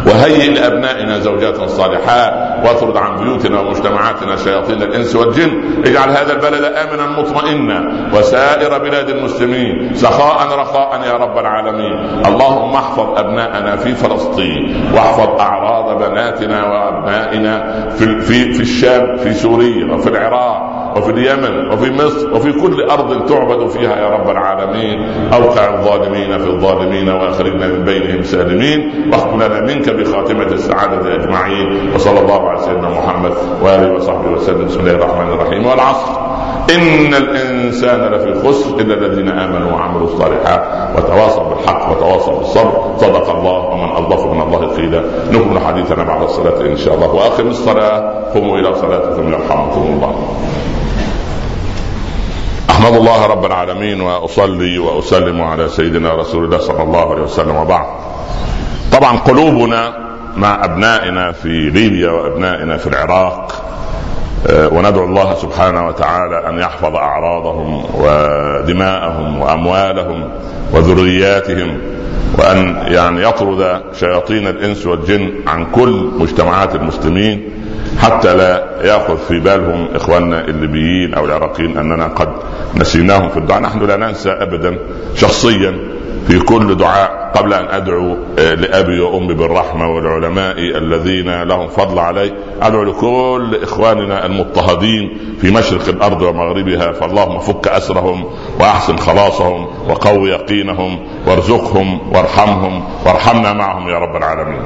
وهيئ 0.07 0.55
لأبنائنا 0.55 1.19
زوجات 1.19 1.57
صالحات 1.57 2.33
واطرد 2.65 2.97
عن 2.97 3.17
بيوتنا 3.17 3.61
ومجتمعاتنا 3.61 4.37
شياطين 4.37 4.83
الإنس 4.83 5.17
والجن. 5.17 5.51
اجعل 5.85 6.09
هذا 6.09 6.33
البلد 6.33 6.65
آمنا 6.65 7.07
مطمئنا. 7.19 7.79
وسائر 8.15 8.79
بلاد 8.79 9.09
المسلمين 9.11 9.95
سخاء 9.95 10.59
رخاء 10.59 11.01
يا 11.07 11.13
رب 11.13 11.39
العالمين. 11.39 11.95
اللهم 12.27 12.75
احفظ 12.75 13.19
أبناءنا 13.29 13.77
في 13.77 13.95
فلسطين. 13.95 14.91
واحفظ 14.95 15.41
أعراض 15.41 15.99
بناتنا 15.99 16.67
وأبنائنا 16.67 17.89
في 17.91 18.21
في 18.21 18.53
في 18.53 18.61
الشام 18.61 19.17
في 19.17 19.35
سوريا 19.35 19.95
وفي 19.95 20.09
العراق 20.09 20.95
وفي 20.97 21.11
اليمن 21.11 21.69
وفي 21.73 21.93
مصر 21.93 22.35
وفي 22.35 22.53
كل 22.53 22.83
أرض 22.91 23.27
تعبد 23.27 23.69
فيها 23.69 23.97
يا 23.97 24.09
رب 24.09 24.31
العالمين. 24.31 25.09
أوقع 25.33 25.75
الظالمين 25.75 26.39
في 26.39 26.47
الظالمين 26.47 27.09
وأخرجنا 27.09 27.67
من 27.67 27.85
بينهم 27.85 28.23
سالمين. 28.23 29.11
واختم 29.13 29.43
لنا 29.43 29.61
منك 29.61 29.91
بخاتمة 29.91 30.47
السعادة 30.47 31.15
أجمعين. 31.15 31.95
وصلى 31.95 32.21
الله 32.21 32.49
على 32.49 32.59
سيدنا 32.59 32.89
محمد 32.89 33.33
وآله 33.63 33.93
وصحبه 33.93 34.31
وسلم. 34.31 34.65
بسم 34.65 34.81
الله 34.81 34.93
الرحمن 34.93 35.33
الرحيم. 35.33 35.67
والعصر. 35.67 36.28
ان 36.71 37.15
الانسان 37.15 38.01
لفي 38.01 38.49
خسر 38.49 38.81
الا 38.81 38.95
الذين 38.95 39.29
امنوا 39.29 39.73
وعملوا 39.73 40.07
الصالحات 40.07 40.63
وتواصوا 40.97 41.55
بالحق 41.55 41.91
وتواصوا 41.91 42.39
بالصبر 42.39 42.95
صدق 42.99 43.31
الله 43.31 43.59
ومن 43.59 43.89
اضاف 43.91 44.27
من 44.27 44.43
الله 44.43 44.77
قيلا 44.77 45.03
نكمل 45.33 45.61
حديثنا 45.61 46.05
بعد 46.05 46.23
الصلاه 46.23 46.61
ان 46.61 46.77
شاء 46.77 46.95
الله 46.95 47.07
واقم 47.07 47.47
الصلاه 47.47 48.25
قوموا 48.35 48.59
إلى 48.59 48.75
صلاتكم 48.75 49.33
يرحمكم 49.33 49.81
الله. 49.81 50.15
أحمد 52.71 52.95
الله 52.95 53.27
رب 53.27 53.45
العالمين 53.45 54.01
وأصلي 54.01 54.79
وأسلم 54.79 55.43
على 55.43 55.69
سيدنا 55.69 56.15
رسول 56.15 56.45
الله 56.45 56.59
صلى 56.59 56.83
الله 56.83 57.11
عليه 57.13 57.23
وسلم 57.23 57.57
وبعد. 57.57 57.87
طبعا 58.93 59.19
قلوبنا 59.19 60.09
مع 60.37 60.65
أبنائنا 60.65 61.33
في 61.33 61.49
ليبيا 61.49 62.11
وأبنائنا 62.11 62.77
في 62.77 62.87
العراق 62.87 63.53
وندعو 64.47 65.05
الله 65.05 65.35
سبحانه 65.35 65.87
وتعالى 65.87 66.49
أن 66.49 66.59
يحفظ 66.59 66.95
أعراضهم 66.97 67.85
ودماءهم 67.95 69.39
وأموالهم 69.39 70.29
وذرياتهم 70.73 71.79
وأن 72.39 72.77
يعني 72.87 73.23
يطرد 73.23 73.83
شياطين 74.01 74.47
الإنس 74.47 74.87
والجن 74.87 75.31
عن 75.47 75.67
كل 75.73 76.11
مجتمعات 76.19 76.75
المسلمين 76.75 77.51
حتى 77.99 78.35
لا 78.37 78.65
يأخذ 78.83 79.17
في 79.29 79.39
بالهم 79.41 79.89
إخواننا 79.95 80.41
الليبيين 80.45 81.15
أو 81.15 81.25
العراقيين 81.25 81.79
أننا 81.79 82.07
قد 82.07 82.29
نسيناهم 82.77 83.29
في 83.29 83.37
الدعاء. 83.37 83.63
نحن 83.63 83.79
لا 83.87 83.97
ننسى 83.97 84.31
ابدا 84.31 84.79
شخصيا 85.15 85.79
في 86.29 86.39
كل 86.39 86.77
دعاء 86.77 87.33
قبل 87.35 87.55
أن 87.55 87.65
أدعو 87.69 88.17
آه، 88.39 88.55
لأبي 88.55 89.01
وأمي 89.01 89.35
بالرحمة 89.35 89.89
والعلماء 89.89 90.59
الذين 90.59 91.43
لهم 91.43 91.69
فضل 91.69 91.99
علي 91.99 92.33
أدعو 92.63 92.83
لكل 92.83 93.59
إخواننا 93.63 94.27
المضطهدين 94.27 95.19
في 95.41 95.51
مشرق 95.51 95.89
الأرض 95.89 96.23
ومغربها 96.23 96.93
فاللهم 96.93 97.39
فك 97.39 97.69
أسرهم 97.69 98.25
وأحسن 98.61 98.97
خلاصهم 98.97 99.67
وقو 99.89 100.27
يقينهم 100.27 100.99
وارزقهم 101.27 102.13
وارحمهم 102.15 102.85
وارحمنا 103.07 103.53
معهم 103.53 103.89
يا 103.89 103.99
رب 103.99 104.17
العالمين. 104.17 104.61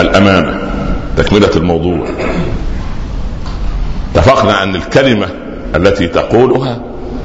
الأمانة 0.00 0.70
تكملة 1.16 1.50
الموضوع 1.56 2.06
اتفقنا 4.14 4.62
أن 4.62 4.74
الكلمة 4.74 5.26
التي 5.76 6.08
تقولها 6.08 6.80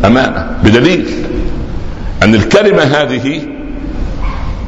أمانة 0.06 0.58
بدليل 0.64 1.08
ان 2.24 2.36
الكلمة 2.36 2.84
هذه 2.84 3.42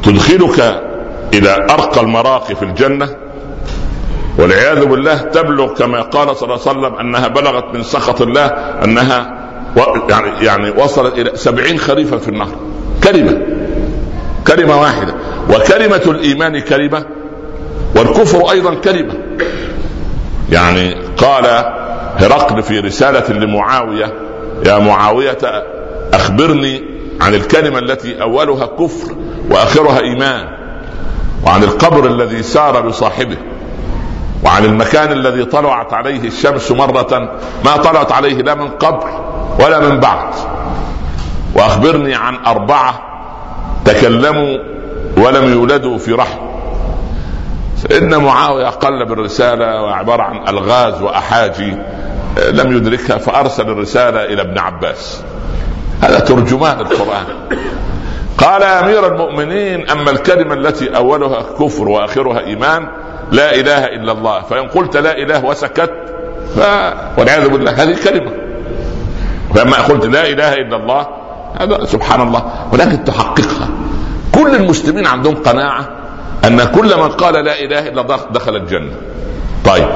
تدخلك 0.03 0.81
إلى 1.33 1.67
أرقى 1.69 2.01
المراقي 2.01 2.55
في 2.55 2.63
الجنة 2.63 3.09
والعياذ 4.37 4.85
بالله 4.85 5.17
تبلغ 5.17 5.73
كما 5.73 6.01
قال 6.01 6.37
صلى 6.37 6.53
الله 6.53 6.67
عليه 6.67 6.79
وسلم 6.79 6.95
أنها 6.95 7.27
بلغت 7.27 7.73
من 7.73 7.83
سخط 7.83 8.21
الله 8.21 8.45
أنها 8.83 9.45
يعني 10.09 10.45
يعني 10.45 10.69
وصلت 10.69 11.17
إلى 11.17 11.31
سبعين 11.35 11.79
خريفا 11.79 12.17
في 12.17 12.27
النهر 12.27 12.55
كلمة 13.03 13.41
كلمة 14.47 14.81
واحدة. 14.81 15.15
وكلمة 15.49 16.01
الإيمان 16.07 16.59
كلمة 16.59 17.05
والكفر 17.95 18.51
أيضا 18.51 18.75
كلمة. 18.75 19.13
يعني 20.51 20.95
قال 21.17 21.45
هرقل 22.17 22.63
في 22.63 22.79
رسالة 22.79 23.33
لمعاوية 23.33 24.13
يا 24.65 24.77
معاوية 24.79 25.37
أخبرني 26.13 26.94
عن 27.25 27.35
الكلمة 27.35 27.79
التي 27.79 28.21
أولها 28.21 28.65
كفر 28.65 29.15
وآخرها 29.51 29.99
إيمان 29.99 30.47
وعن 31.45 31.63
القبر 31.63 32.05
الذي 32.07 32.43
سار 32.43 32.87
بصاحبه 32.87 33.37
وعن 34.45 34.65
المكان 34.65 35.11
الذي 35.11 35.45
طلعت 35.45 35.93
عليه 35.93 36.27
الشمس 36.27 36.71
مرة 36.71 37.39
ما 37.65 37.77
طلعت 37.77 38.11
عليه 38.11 38.35
لا 38.35 38.55
من 38.55 38.69
قبل 38.69 39.07
ولا 39.59 39.79
من 39.79 39.99
بعد. 39.99 40.33
وأخبرني 41.55 42.15
عن 42.15 42.35
أربعة 42.45 43.01
تكلموا 43.85 44.57
ولم 45.17 45.53
يولدوا 45.53 45.97
في 45.97 46.11
رحم. 46.11 46.39
سيدنا 47.77 48.17
معاوية 48.17 48.67
قلب 48.67 49.11
الرسالة 49.11 49.81
وعبارة 49.81 50.23
عن 50.23 50.47
ألغاز 50.47 51.01
وأحاجي 51.01 51.77
لم 52.51 52.77
يدركها 52.77 53.17
فأرسل 53.17 53.69
الرسالة 53.69 54.25
إلى 54.25 54.41
ابن 54.41 54.59
عباس. 54.59 55.23
هذا 56.05 56.19
ترجمان 56.19 56.79
القرآن. 56.79 57.25
قال 58.37 58.61
يا 58.61 58.79
أمير 58.79 59.07
المؤمنين 59.07 59.89
أما 59.89 60.11
الكلمة 60.11 60.53
التي 60.53 60.95
أولها 60.95 61.41
كفر 61.59 61.87
وآخرها 61.89 62.39
إيمان 62.39 62.87
لا 63.31 63.55
إله 63.55 63.85
إلا 63.85 64.11
الله. 64.11 64.41
فإن 64.41 64.67
قلت 64.67 64.97
لا 64.97 65.17
إله 65.17 65.45
وسكت 65.45 65.91
ف... 66.55 66.59
والعياذ 67.17 67.49
بالله 67.49 67.71
هذه 67.71 67.95
كلمة 68.03 68.31
فلما 69.55 69.77
قلت 69.77 70.05
لا 70.05 70.27
إله 70.27 70.53
إلا 70.53 70.75
الله 70.75 71.07
هذا 71.59 71.85
سبحان 71.85 72.21
الله 72.21 72.43
ولكن 72.73 73.03
تحققها. 73.03 73.67
كل 74.35 74.55
المسلمين 74.55 75.07
عندهم 75.07 75.35
قناعة 75.35 75.89
أن 76.47 76.63
كل 76.63 76.97
من 76.97 77.09
قال 77.09 77.33
لا 77.33 77.59
إله 77.59 77.87
إلا 77.87 78.01
الله 78.01 78.19
دخل 78.31 78.55
الجنة. 78.55 78.95
طيب 79.65 79.87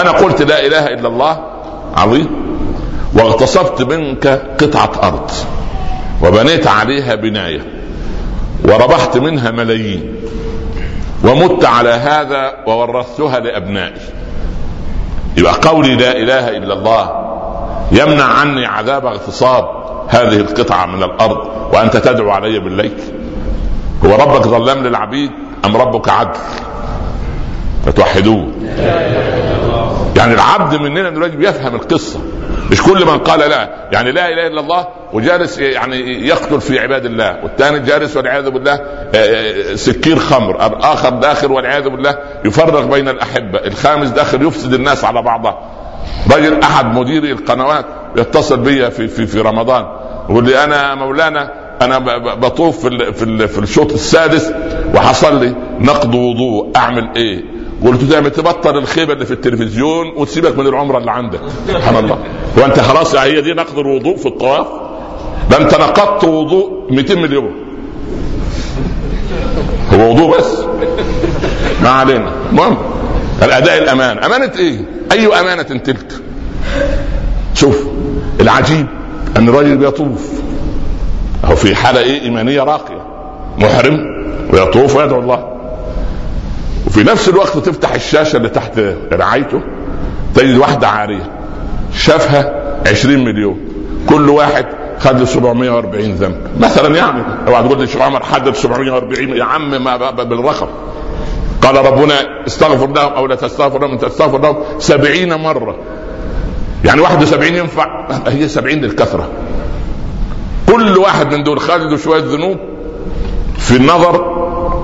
أنا 0.00 0.10
قلت 0.10 0.42
لا 0.42 0.66
إله 0.66 0.86
إلا 0.86 1.08
الله 1.08 1.44
عظيم. 1.96 2.41
واغتصبت 3.14 3.82
منك 3.82 4.26
قطعة 4.60 5.08
أرض 5.08 5.30
وبنيت 6.22 6.66
عليها 6.66 7.14
بناية 7.14 7.60
وربحت 8.64 9.18
منها 9.18 9.50
ملايين 9.50 10.14
ومت 11.24 11.64
على 11.64 11.90
هذا 11.90 12.52
وورثتها 12.66 13.40
لأبنائي. 13.40 14.00
يبقى 15.36 15.52
قولي 15.52 15.96
لا 15.96 16.16
إله 16.16 16.48
إلا 16.48 16.74
الله 16.74 17.10
يمنع 17.92 18.24
عني 18.24 18.66
عذاب 18.66 19.06
اغتصاب 19.06 19.64
هذه 20.08 20.36
القطعة 20.36 20.86
من 20.86 21.02
الأرض 21.02 21.38
وأنت 21.72 21.96
تدعو 21.96 22.30
علي 22.30 22.58
بالليل. 22.58 22.98
هو 24.04 24.14
ربك 24.14 24.42
ظلام 24.48 24.86
للعبيد 24.86 25.30
أم 25.64 25.76
ربك 25.76 26.08
عدل؟ 26.08 26.38
فتوحدوه 27.86 28.52
يعني 30.16 30.34
العبد 30.34 30.80
مننا 30.80 31.10
دلوقتي 31.10 31.36
بيفهم 31.36 31.74
القصة. 31.74 32.20
مش 32.72 32.82
كل 32.82 33.06
من 33.06 33.18
قال 33.18 33.40
لا. 33.40 33.88
يعني 33.92 34.12
لا 34.12 34.28
إله 34.28 34.46
إلا 34.46 34.60
الله 34.60 34.86
وجالس 35.12 35.58
يعني 35.58 36.26
يقتل 36.28 36.60
في 36.60 36.78
عباد 36.78 37.04
الله. 37.04 37.38
والثاني 37.42 37.78
جالس 37.78 38.16
والعياذ 38.16 38.50
بالله 38.50 38.72
آه، 38.72 39.10
آه، 39.14 39.74
سكير 39.74 40.18
خمر. 40.18 40.66
الآخر 40.66 41.10
داخل 41.10 41.52
والعياذ 41.52 41.88
بالله. 41.88 42.18
يفرق 42.44 42.84
بين 42.84 43.08
الأحبة. 43.08 43.58
الخامس 43.58 44.08
داخل 44.08 44.46
يفسد 44.46 44.74
الناس 44.74 45.04
على 45.04 45.22
بعضها 45.22 45.58
رجل 46.36 46.60
أحد 46.62 46.94
مديري 46.94 47.32
القنوات 47.32 47.86
يتصل 48.16 48.60
بي 48.60 48.90
في 48.90 49.08
في 49.08 49.26
في 49.26 49.40
رمضان. 49.40 49.86
يقول 50.30 50.44
لي 50.44 50.64
أنا 50.64 50.94
مولانا 50.94 51.52
أنا 51.82 51.98
بطوف 52.34 52.88
في 52.88 53.12
في, 53.12 53.48
في 53.48 53.58
الشوط 53.58 53.92
السادس 53.92 54.52
وحصل 54.94 55.40
لي 55.44 55.54
نقض 55.80 56.14
وضوء. 56.14 56.72
أعمل 56.76 57.08
إيه؟ 57.16 57.51
قلت 57.84 58.02
تعمل 58.02 58.30
تبطل 58.30 58.78
الخيبة 58.78 59.12
اللي 59.12 59.26
في 59.26 59.32
التلفزيون 59.32 60.06
وتسيبك 60.16 60.58
من 60.58 60.66
العمرة 60.66 60.98
اللي 60.98 61.10
عندك. 61.10 61.40
سبحان 61.68 61.96
الله. 61.96 62.18
وأنت 62.56 62.80
خلاص 62.80 63.14
هي 63.14 63.40
دي 63.40 63.52
نقض 63.52 63.78
الوضوء 63.78 64.16
في 64.16 64.26
الطواف. 64.26 64.66
ده 65.50 65.58
أنت 65.58 65.74
نقضت 65.74 66.24
وضوء 66.24 66.86
200 66.90 67.14
مليون. 67.14 67.52
هو 69.92 70.10
وضوء 70.10 70.38
بس. 70.38 70.58
ما 71.82 71.88
علينا. 71.88 72.32
المهم 72.50 72.76
الأداء 73.42 73.82
الامان 73.82 74.18
أمانة 74.18 74.52
إيه؟ 74.58 74.88
أي 75.12 75.40
أمانة 75.40 75.62
تلك؟ 75.62 76.12
شوف 77.54 77.84
العجيب 78.40 78.86
أن 79.36 79.48
الرجل 79.48 79.76
بيطوف. 79.76 80.30
هو 81.44 81.56
في 81.56 81.74
حالة 81.74 82.00
إيه؟ 82.00 82.22
إيمانية 82.22 82.62
راقية. 82.62 83.06
محرم 83.58 83.98
ويطوف 84.52 84.96
ويدعو 84.96 85.20
الله. 85.20 85.51
وفي 86.92 87.04
نفس 87.04 87.28
الوقت 87.28 87.58
تفتح 87.58 87.94
الشاشة 87.94 88.36
اللي 88.36 88.48
تحت 88.48 88.80
رعايته 89.12 89.60
تجد 90.34 90.56
واحدة 90.56 90.88
عارية 90.88 91.30
شافها 91.94 92.54
20 92.86 93.24
مليون 93.24 93.60
كل 94.08 94.30
واحد 94.30 94.66
خد 94.98 95.18
له 95.18 95.24
740 95.24 96.14
ذنب. 96.14 96.36
مثلا 96.60 96.96
يعني 96.96 97.22
اوعى 97.48 97.62
تقول 97.62 97.80
لي 97.80 97.86
شيخ 97.86 98.00
عمر 98.00 98.24
حدد 98.24 98.54
740 98.54 99.28
يا 99.28 99.44
عم 99.44 99.84
ما 99.84 100.10
بالرقم. 100.10 100.66
قال 101.62 101.86
ربنا 101.86 102.14
استغفر 102.46 102.86
لهم 102.86 103.12
أو 103.12 103.26
لا 103.26 103.34
تستغفر 103.34 103.80
لهم 103.80 103.98
تستغفر 103.98 104.40
لهم 104.40 104.56
سبعين 104.78 105.34
مرة. 105.34 105.76
يعني 106.84 107.00
71 107.00 107.54
ينفع؟ 107.54 108.08
هي 108.26 108.48
70 108.48 108.74
للكثرة. 108.74 109.28
كل 110.68 110.98
واحد 110.98 111.34
من 111.34 111.44
دول 111.44 111.60
خد 111.60 111.96
شوية 111.96 112.22
ذنوب 112.22 112.58
في 113.58 113.76
النظر 113.76 114.22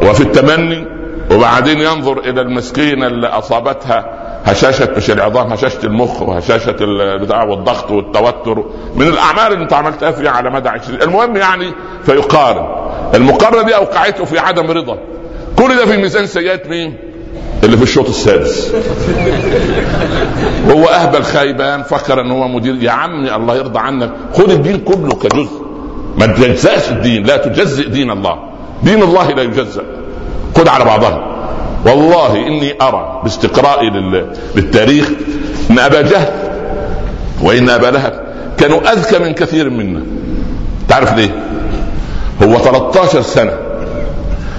وفي 0.02 0.20
التمني 0.20 0.97
وبعدين 1.30 1.80
ينظر 1.80 2.18
إلى 2.18 2.40
المسكينة 2.40 3.06
اللي 3.06 3.26
أصابتها 3.26 4.28
هشاشة 4.44 4.88
مش 4.96 5.10
العظام 5.10 5.52
هشاشة 5.52 5.78
المخ 5.84 6.22
وهشاشة 6.22 6.76
البتاع 6.80 7.44
والضغط 7.44 7.90
والتوتر. 7.90 8.64
من 8.94 9.06
الأعمال 9.06 9.52
اللي 9.52 9.64
انت 9.64 9.72
عملتها 9.72 10.10
فيها 10.10 10.30
على 10.30 10.50
مدى 10.50 10.68
20 10.68 11.02
المهم 11.02 11.36
يعني 11.36 11.72
فيقارن. 12.04 12.66
المقارنة 13.14 13.62
دي 13.62 13.76
أوقعته 13.76 14.24
في 14.24 14.38
عدم 14.38 14.70
رضا. 14.70 14.98
كل 15.58 15.76
ده 15.76 15.86
في 15.86 15.96
ميزان 15.96 16.26
سيئات 16.26 16.66
مين؟ 16.66 16.94
اللي 17.64 17.76
في 17.76 17.82
الشوط 17.82 18.08
السادس. 18.08 18.74
هو 20.72 20.84
أهبل 20.84 21.22
خايبان 21.22 21.82
فكر 21.82 22.20
إن 22.20 22.30
هو 22.30 22.48
مدير. 22.48 22.82
يا 22.82 22.90
عمي 22.90 23.34
الله 23.34 23.56
يرضى 23.56 23.78
عنك. 23.78 24.10
خذ 24.34 24.50
الدين 24.50 24.78
كله 24.78 25.14
كجزء. 25.14 25.66
ما 26.18 26.26
تجزأش 26.26 26.90
الدين. 26.90 27.26
لا 27.26 27.36
تجزئ 27.36 27.88
دين 27.88 28.10
الله. 28.10 28.38
دين 28.82 29.02
الله 29.02 29.30
لا 29.30 29.42
يجزأ. 29.42 29.97
خذ 30.56 30.68
على 30.68 30.84
بعضها. 30.84 31.24
والله 31.86 32.36
إني 32.36 32.82
أرى 32.82 33.20
باستقرائي 33.22 33.90
للتاريخ 34.56 35.10
إن 35.70 35.78
أبا 35.78 36.02
جهل 36.02 36.28
وإن 37.42 37.70
أبا 37.70 37.86
لهب 37.86 38.28
كانوا 38.58 38.92
أذكى 38.92 39.18
من 39.18 39.32
كثير 39.32 39.70
منا. 39.70 40.02
تعرف 40.88 41.14
ليه؟ 41.14 41.30
هو 42.42 42.58
13 42.58 43.22
سنة. 43.22 43.52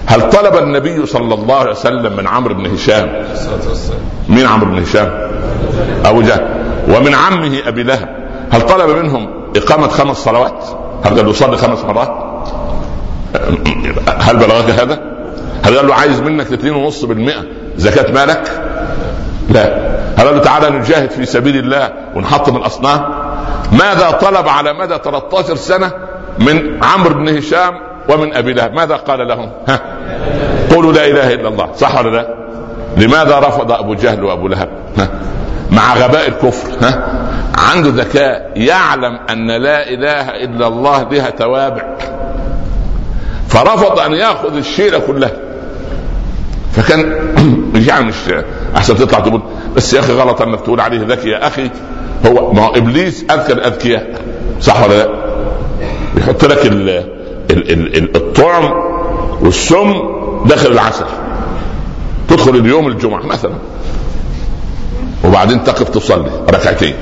هل 0.06 0.30
طلب 0.30 0.56
النبي 0.56 1.06
صلى 1.06 1.34
الله 1.34 1.56
عليه 1.56 1.72
وسلم 1.72 2.18
من 2.18 2.28
عمرو 2.28 2.54
بن 2.54 2.74
هشام؟ 2.74 3.26
مين 4.30 4.48
عمرو 4.48 4.72
بن 4.72 4.82
هشام؟ 4.82 5.30
أبو 6.06 6.22
جهل. 6.22 6.48
ومن 6.88 7.16
عمه 7.16 7.60
أبي 7.68 7.84
لهب. 7.84 8.10
هل 8.52 8.62
طلب 8.62 8.90
منهم 8.90 9.30
إقامة 9.56 9.88
خمس 9.88 10.18
صلوات؟ 10.18 10.66
هل 11.06 11.30
يصلي 11.30 11.58
خمس 11.58 11.80
مرات؟ 11.84 12.14
هل 14.20 14.38
بلغك 14.38 14.70
هذا؟ 14.70 15.09
هل 15.64 15.78
قال 15.78 15.88
له 15.88 15.96
عايز 15.96 16.20
منك 16.20 16.48
2.5% 16.48 17.32
زكاة 17.78 18.12
مالك؟ 18.12 18.62
لا 19.50 19.90
هل 20.18 20.26
قال 20.26 20.36
له 20.36 20.42
تعالى 20.42 20.70
نجاهد 20.70 21.12
في 21.12 21.26
سبيل 21.26 21.58
الله 21.58 21.90
ونحطم 22.16 22.58
الأصنام؟ 22.58 23.06
ماذا 23.72 24.12
طلب 24.12 24.48
على 24.48 24.74
مدى 24.74 24.96
13 25.04 25.56
سنة 25.56 25.92
من 26.40 26.84
عمرو 26.84 27.14
بن 27.14 27.38
هشام 27.38 27.74
ومن 28.10 28.34
أبي 28.34 28.54
لهب 28.54 28.74
ماذا 28.74 28.96
قال 28.96 29.28
لهم؟ 29.28 29.52
ها 29.68 29.80
قولوا 30.76 30.94
لا 30.94 31.08
إله 31.08 31.34
إلا 31.34 31.48
الله 31.48 31.70
صح 31.76 32.00
ولا 32.00 32.10
لا؟ 32.10 32.36
لماذا 32.98 33.40
رفض 33.40 33.72
أبو 33.72 33.94
جهل 33.94 34.24
وأبو 34.24 34.48
لهب؟ 34.48 34.70
ها؟ 34.98 35.10
مع 35.72 35.94
غباء 35.94 36.28
الكفر 36.28 36.86
ها؟ 36.86 37.04
عنده 37.58 38.04
ذكاء 38.04 38.52
يعلم 38.56 39.20
أن 39.30 39.52
لا 39.52 39.90
إله 39.90 40.30
إلا 40.30 40.68
الله 40.68 41.04
لها 41.04 41.30
توابع 41.30 41.84
فرفض 43.48 44.00
أن 44.00 44.14
يأخذ 44.14 44.56
الشيلة 44.56 45.00
كلها 45.00 45.32
فكان 46.76 47.16
يعني 47.88 48.06
مش 48.06 48.16
أحسن 48.76 48.96
تطلع 48.96 49.20
تقول 49.20 49.42
بس 49.76 49.94
يا 49.94 50.00
أخي 50.00 50.14
غلط 50.14 50.42
انك 50.42 50.62
تقول 50.62 50.80
عليه 50.80 51.06
ذكي 51.08 51.30
يا 51.30 51.48
أخي 51.48 51.70
هو 52.26 52.54
ما 52.54 52.66
هو 52.66 52.76
إبليس 52.76 53.26
اذكى 53.32 53.54
الاذكياء 53.54 54.22
صح 54.62 54.84
ولا 54.84 54.94
لا؟ 54.98 55.10
يحط 56.18 56.46
لك 56.46 56.66
ال 56.66 56.90
ال 57.52 57.98
ال 57.98 58.16
الطعم 58.16 58.72
والسم 59.42 59.94
داخل 60.46 60.72
العسل. 60.72 61.06
تدخل 62.30 62.56
اليوم 62.56 62.88
الجمعة 62.88 63.26
مثلا. 63.26 63.54
وبعدين 65.26 65.64
تقف 65.64 65.90
تصلي 65.90 66.46
ركعتين. 66.50 66.94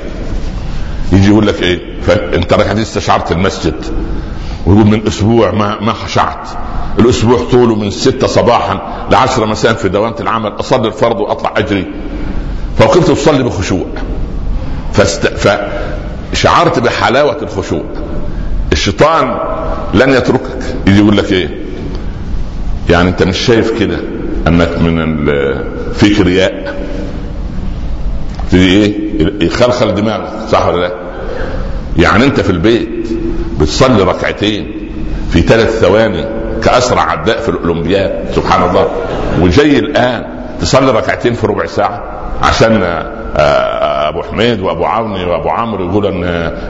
يجي 1.12 1.28
يقول 1.28 1.46
لك 1.46 1.62
إيه؟ 1.62 2.00
فانت 2.02 2.52
ركعتين 2.52 2.82
استشعرت 2.82 3.32
المسجد. 3.32 3.74
ويقول 4.66 4.86
من 4.86 5.06
أسبوع 5.06 5.50
ما 5.50 5.80
ما 5.80 5.92
خشعت. 5.92 6.48
الأسبوع 6.98 7.38
طوله 7.50 7.74
من 7.74 7.90
ستة 7.90 8.26
صباحا 8.26 9.06
لعشرة 9.10 9.44
مساء 9.44 9.72
في 9.72 9.88
دوامة 9.88 10.16
العمل. 10.20 10.52
أصلي 10.60 10.88
الفرض 10.88 11.20
وأطلع 11.20 11.52
أجري. 11.56 11.86
فوقفت 12.78 13.10
أصلي 13.10 13.42
بخشوع. 13.42 13.86
فست... 14.92 15.26
فشعرت 16.32 16.78
بحلاوة 16.78 17.36
الخشوع. 17.42 17.82
الشيطان 18.72 19.38
لن 19.94 20.10
يتركك. 20.10 20.58
يجي 20.86 20.98
يقول 20.98 21.16
لك 21.16 21.32
إيه؟ 21.32 21.58
يعني 22.90 23.08
أنت 23.08 23.22
مش 23.22 23.38
شايف 23.38 23.78
كده 23.78 23.98
أنك 24.46 24.78
من 24.78 25.00
ال... 25.00 25.64
فيك 25.94 26.20
رياء؟ 26.20 26.78
في 28.50 28.56
إيه؟ 28.56 29.08
يخلخل 29.46 29.94
دماغك 29.94 30.48
صح 30.48 30.66
ولا 30.66 30.80
لا؟ 30.80 30.92
يعني 31.96 32.24
أنت 32.24 32.40
في 32.40 32.50
البيت 32.50 33.08
بتصلي 33.60 34.02
ركعتين 34.02 34.90
في 35.30 35.40
ثلاث 35.40 35.80
ثواني 35.80 36.24
كأسرع 36.64 37.02
عداء 37.02 37.40
في 37.40 37.48
الأولمبياد 37.48 38.24
سبحان 38.34 38.70
الله. 38.70 38.88
وجاي 39.40 39.78
الآن 39.78 40.24
تصلي 40.60 40.90
ركعتين 40.90 41.34
في 41.34 41.46
ربع 41.46 41.66
ساعة 41.66 42.02
عشان 42.42 42.82
أبو 44.08 44.22
حميد 44.22 44.60
وأبو 44.60 44.84
عوني 44.84 45.24
وأبو 45.24 45.48
عمرو 45.48 45.90
يقول 45.90 46.06
إن 46.06 46.22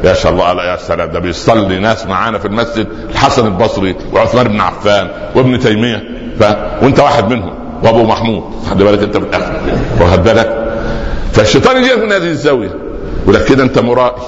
يا 0.04 0.14
شاء 0.14 0.32
الله 0.32 0.64
يا 0.64 0.76
سلام 0.76 1.10
ده 1.10 1.18
بيصلي 1.18 1.78
ناس 1.78 2.06
معانا 2.06 2.38
في 2.38 2.48
المسجد 2.48 2.86
الحسن 3.10 3.46
البصري 3.46 3.96
وعثمان 4.12 4.48
بن 4.48 4.60
عفان 4.60 5.08
وابن 5.34 5.58
تيمية. 5.58 6.02
ف... 6.40 6.42
وأنت 6.82 7.00
واحد 7.00 7.32
منهم 7.32 7.52
وأبو 7.82 8.02
محمود. 8.04 8.44
خلي 8.70 8.84
بالك 8.84 9.02
أنت 9.02 9.16
في 9.16 9.24
الآخر 9.24 9.60
واخد 10.00 10.24
بالك؟ 10.24 10.74
فالشيطان 11.32 11.76
يجيك 11.76 11.98
من 11.98 12.12
هذه 12.12 12.28
الزاوية. 12.28 12.70
يقول 13.22 13.34
لك 13.34 13.44
كده 13.44 13.62
أنت 13.62 13.78
مرائي. 13.78 14.22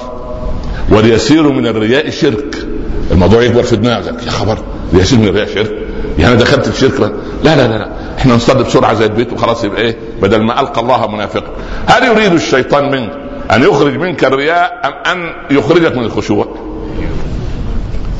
واليسير 0.90 1.52
من 1.52 1.66
الرياء 1.66 2.10
شرك. 2.10 2.66
الموضوع 3.10 3.42
يكبر 3.42 3.62
في 3.62 3.76
دماغك. 3.76 4.26
يا 4.26 4.30
خبر 4.30 4.58
يسير 4.92 5.18
من 5.18 5.28
الرياء 5.28 5.46
شرك؟ 5.54 5.72
يعني 6.18 6.36
دخلت 6.36 6.68
في 6.68 6.80
شرك؟ 6.80 7.00
لا 7.44 7.56
لا 7.56 7.68
لا 7.68 7.78
لا. 7.78 7.90
إحنا 8.18 8.34
نصلي 8.34 8.64
بسرعة 8.64 8.94
زي 8.94 9.04
البيت 9.04 9.32
وخلاص 9.32 9.64
يبقى 9.64 9.82
إيه؟ 9.82 9.96
بدل 10.22 10.42
ما 10.42 10.60
ألقى 10.60 10.80
الله 10.80 11.06
منافقا 11.06 11.50
هل 11.86 12.04
يريد 12.04 12.32
الشيطان 12.32 12.90
منك 12.90 13.12
أن 13.52 13.62
يخرج 13.62 13.96
منك 13.96 14.24
الرياء 14.24 14.80
أم 14.84 15.12
أن 15.12 15.32
يخرجك 15.50 15.96
من 15.96 16.04
الخشوع؟ 16.04 16.56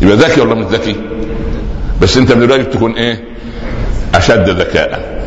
يبقى 0.02 0.16
ذكي 0.16 0.40
ولا 0.40 0.54
مش 0.54 0.66
ذكي؟ 0.66 0.96
بس 2.02 2.16
أنت 2.16 2.32
من 2.32 2.42
الواجب 2.42 2.70
تكون 2.70 2.92
إيه؟ 2.92 3.24
أشد 4.14 4.48
ذكاء. 4.48 5.20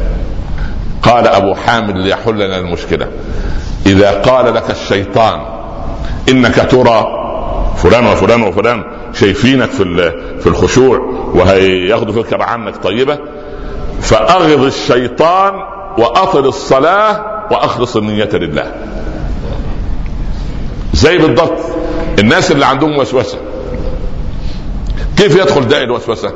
قال 1.01 1.28
أبو 1.28 1.55
حامد 1.55 1.97
ليحل 1.97 2.34
لنا 2.36 2.57
المشكلة. 2.59 3.07
إذا 3.86 4.11
قال 4.11 4.53
لك 4.53 4.72
الشيطان 4.72 5.39
إنك 6.30 6.67
ترى 6.72 7.22
فلان 7.78 8.05
وفلان 8.05 8.43
وفلان 8.43 8.84
شايفينك 9.13 9.69
في 9.69 10.11
في 10.39 10.47
الخشوع 10.47 10.97
وهياخدوا 11.34 12.24
فكره 12.24 12.43
عنك. 12.43 12.76
طيبة؟ 12.78 13.19
فأغض 14.01 14.63
الشيطان 14.63 15.53
واطل 15.97 16.45
الصلاة 16.45 17.26
وأخلص 17.51 17.97
النية 17.97 18.30
لله. 18.34 18.71
زي 20.93 21.17
بالضبط 21.17 21.59
الناس 22.19 22.51
اللي 22.51 22.65
عندهم 22.65 22.97
وسوسة. 22.97 23.38
كيف 25.17 25.36
يدخل 25.36 25.67
داء 25.67 25.84
الوسوسة؟ 25.84 26.34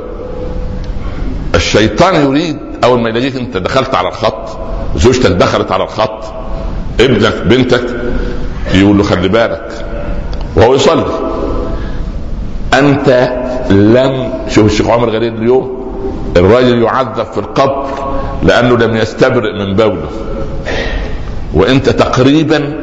الشيطان 1.54 2.14
يريد 2.14 2.58
أول 2.84 3.00
ما 3.00 3.08
يلاقيك 3.08 3.36
أنت 3.36 3.56
دخلت 3.56 3.94
على 3.94 4.08
الخط 4.08 4.58
زوجتك 4.96 5.30
دخلت 5.30 5.72
على 5.72 5.84
الخط 5.84 6.24
ابنك 7.00 7.42
بنتك 7.46 7.86
يقول 8.74 8.96
له 8.98 9.02
خلي 9.02 9.28
بالك 9.28 9.86
وهو 10.56 10.74
يصلي. 10.74 11.27
أنت 12.78 13.32
لم 13.70 14.32
شوف 14.48 14.66
الشيخ 14.66 14.88
عمر 14.88 15.10
غريب 15.10 15.34
اليوم 15.34 15.78
الراجل 16.36 16.82
يعذب 16.82 17.26
في 17.32 17.38
القبر 17.38 17.86
لأنه 18.42 18.76
لم 18.76 18.96
يستبرئ 18.96 19.52
من 19.52 19.74
بوله. 19.74 20.08
وأنت 21.54 21.88
تقريبا 21.88 22.80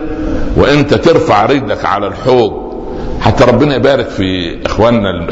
وأنت 0.58 0.93
ترفع 0.93 1.46
رجلك 1.46 1.86
على 1.86 2.08
الحوض. 2.08 2.64
حتى 3.22 3.43
ربنا 3.43 3.76
يبارك 3.76 4.08
في 4.08 4.60
إخواننا 4.66 5.28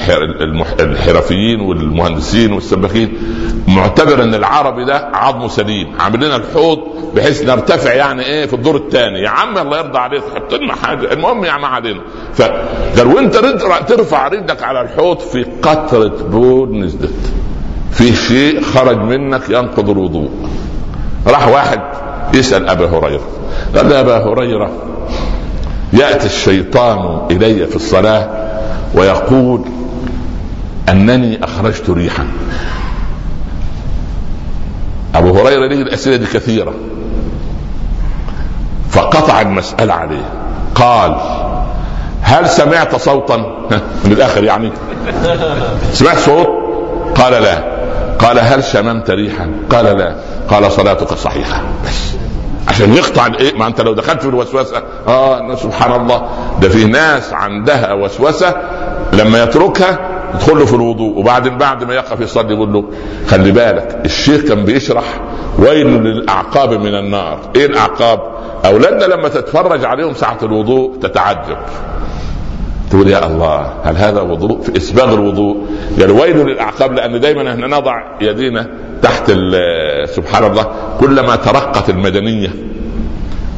الحرفيين 0.79 1.61
والمهندسين 1.61 2.53
والسباكين 2.53 3.13
معتبر 3.67 4.23
إن 4.23 4.35
العربي 4.35 4.85
ده 4.85 5.09
عظمه 5.13 5.47
سليم. 5.47 5.87
عامل 5.99 6.25
لنا 6.25 6.35
الحوض 6.35 6.79
بحيث 7.15 7.43
نرتفع 7.43 7.93
يعني 7.93 8.25
إيه 8.25 8.45
في 8.45 8.53
الدور 8.53 8.75
الثاني 8.75 9.19
يا 9.19 9.29
عم 9.29 9.57
الله 9.57 9.77
يرضى 9.77 9.97
عليك 9.97 10.23
حط 10.35 10.53
لنا 10.53 10.75
حاجة. 10.75 11.13
المهم 11.13 11.45
يا 11.45 11.51
عم 11.51 11.65
علينا. 11.65 12.01
فقال 12.33 13.07
وانت 13.15 13.35
ترفع 13.87 14.27
رجلك 14.27 14.63
على 14.63 14.81
الحوض 14.81 15.19
في 15.19 15.45
قطرة 15.61 16.23
بول 16.31 16.79
نزلت. 16.79 17.33
في 17.91 18.15
شيء 18.15 18.61
خرج 18.61 18.97
منك 18.97 19.49
ينقض 19.49 19.89
الوضوء. 19.89 20.29
راح 21.27 21.47
واحد 21.47 21.81
يسأل 22.33 22.69
أبا 22.69 22.85
هريرة. 22.85 23.27
قال 23.75 23.91
يا 23.91 23.99
أبا 23.99 24.17
هريرة 24.17 24.71
يأتي 25.93 26.25
الشيطان 26.25 27.27
إلي 27.31 27.67
في 27.67 27.75
الصلاة 27.75 28.29
ويقول 28.95 29.61
أنني 30.89 31.43
أخرجت 31.43 31.89
ريحا. 31.89 32.27
أبو 35.15 35.39
هريرة 35.39 35.67
ليه 35.67 35.81
الأسئلة 35.81 36.15
دي 36.15 36.25
كثيرة. 36.25 36.73
فقطع 38.89 39.41
المسألة 39.41 39.93
عليه. 39.93 40.25
قال 40.75 41.15
هل 42.21 42.49
سمعت 42.49 42.95
صوتا؟ 42.95 43.37
من 44.05 44.11
الآخر 44.11 44.43
يعني. 44.43 44.71
سمعت 45.93 46.17
صوت؟ 46.17 46.47
قال 47.15 47.43
لا. 47.43 47.63
قال 48.19 48.39
هل 48.39 48.63
شممت 48.63 49.09
ريحا؟ 49.11 49.51
قال 49.69 49.85
لا. 49.85 50.15
قال 50.49 50.71
صلاتك 50.71 51.13
صحيحة. 51.13 51.61
بس. 51.85 52.22
عشان 52.67 52.93
يقطع 52.93 53.27
الإيه؟ 53.27 53.53
ما 53.53 53.67
أنت 53.67 53.81
لو 53.81 53.93
دخلت 53.93 54.21
في 54.21 54.27
الوسوسة. 54.27 54.83
آه 55.07 55.55
سبحان 55.55 56.01
الله. 56.01 56.29
ده 56.61 56.69
في 56.69 56.83
ناس 56.85 57.33
عندها 57.33 57.93
وسوسة 57.93 58.55
لما 59.13 59.43
يتركها 59.43 59.99
يدخل 60.35 60.59
له 60.59 60.65
في 60.65 60.73
الوضوء 60.73 61.17
وبعدين 61.19 61.57
بعد 61.57 61.83
ما 61.83 61.93
يقف 61.93 62.19
يصلي 62.19 62.53
يقول 62.53 62.73
له 62.73 62.85
خلي 63.27 63.51
بالك 63.51 64.01
الشيخ 64.05 64.41
كان 64.41 64.65
بيشرح 64.65 65.03
ويل 65.59 65.87
للأعقاب 65.87 66.73
من 66.73 66.95
النار. 66.95 67.39
إيه 67.55 67.65
الأعقاب؟ 67.65 68.19
أولادنا 68.65 69.05
لما 69.05 69.29
تتفرج 69.29 69.85
عليهم 69.85 70.13
ساعة 70.13 70.37
الوضوء 70.43 70.95
تتعجب. 71.01 71.57
تقول 72.93 73.07
يا 73.07 73.25
الله 73.27 73.73
هل 73.83 73.97
هذا 73.97 74.21
وضوء؟ 74.21 74.61
في 74.61 74.77
إسباغ 74.77 75.13
الوضوء. 75.13 75.57
قال 75.99 76.11
ويل 76.11 76.37
للأعقاب 76.37 76.93
لأن 76.93 77.19
دايما 77.19 77.51
إحنا 77.51 77.67
نضع 77.67 77.93
يدينا 78.21 78.67
تحت 79.01 79.31
سبحان 80.05 80.43
الله 80.43 80.67
كلما 80.99 81.35
ترقت 81.35 81.89
المدنية 81.89 82.49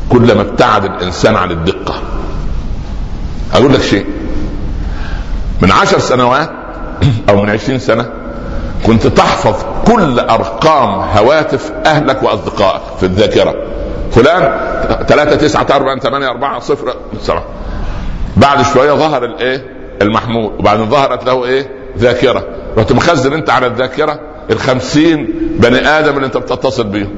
كلما 0.09 0.41
ابتعد 0.41 0.85
الإنسان 0.85 1.35
عن 1.35 1.51
الدقة. 1.51 1.95
أقول 3.53 3.73
لك 3.73 3.81
شيء. 3.81 4.05
من 5.61 5.71
عشر 5.71 5.99
سنوات 5.99 6.49
أو 7.29 7.41
من 7.41 7.49
عشرين 7.49 7.79
سنة 7.79 8.05
كنت 8.85 9.07
تحفظ 9.07 9.65
كل 9.87 10.19
أرقام 10.19 10.89
هواتف 11.17 11.71
أهلك 11.85 12.23
وأصدقائك 12.23 12.81
في 12.99 13.03
الذاكرة. 13.05 13.55
فلان 14.11 14.41
ثلاثة 15.07 15.35
تسعة 15.35 15.67
أربعة 15.71 15.99
ثمانية 15.99 16.27
أربعة 16.27 16.59
صفر 16.59 16.95
سبعة 17.21 17.43
بعد 18.37 18.61
شوية 18.73 18.91
ظهر 18.91 19.25
الإيه؟ 19.25 19.65
المحمول 20.01 20.53
وبعدين 20.59 20.89
ظهرت 20.89 21.25
له 21.25 21.45
إيه؟ 21.45 21.69
ذاكرة. 21.97 22.47
رحت 22.77 22.91
مخزن 22.91 23.33
أنت 23.33 23.49
على 23.49 23.67
الذاكرة؟ 23.67 24.19
الخمسين 24.49 25.27
بني 25.59 25.87
آدم 25.87 26.15
اللي 26.15 26.25
انت 26.25 26.37
بتتصل 26.37 26.83
بيهم. 26.83 27.15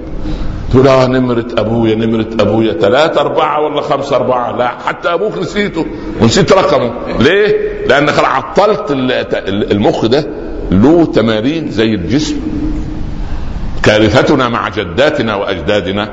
تقول 0.72 0.88
آه 0.88 1.08
نمرة 1.08 1.46
أبويا 1.58 1.96
نمرة 1.96 2.28
أبويا. 2.40 2.74
ثلاثة 2.74 3.22
أربعة 3.22 3.62
ولا 3.62 3.82
خمسة 3.82 4.16
أربعة؟ 4.16 4.58
لا 4.58 4.68
حتى 4.68 5.14
أبوك 5.14 5.38
نسيته. 5.38 5.86
ونسيت 6.22 6.54
رقمه. 6.54 6.94
ليه؟ 7.20 7.58
لأن 7.88 8.10
عطلت 8.10 8.92
المخ 9.72 10.06
ده 10.06 10.28
له 10.72 11.06
تمارين 11.06 11.72
زي 11.72 11.94
الجسم. 11.96 12.40
كارثتنا 13.84 14.50
مع 14.50 14.70
جداتنا 14.70 15.36
وأجدادنا. 15.36 16.10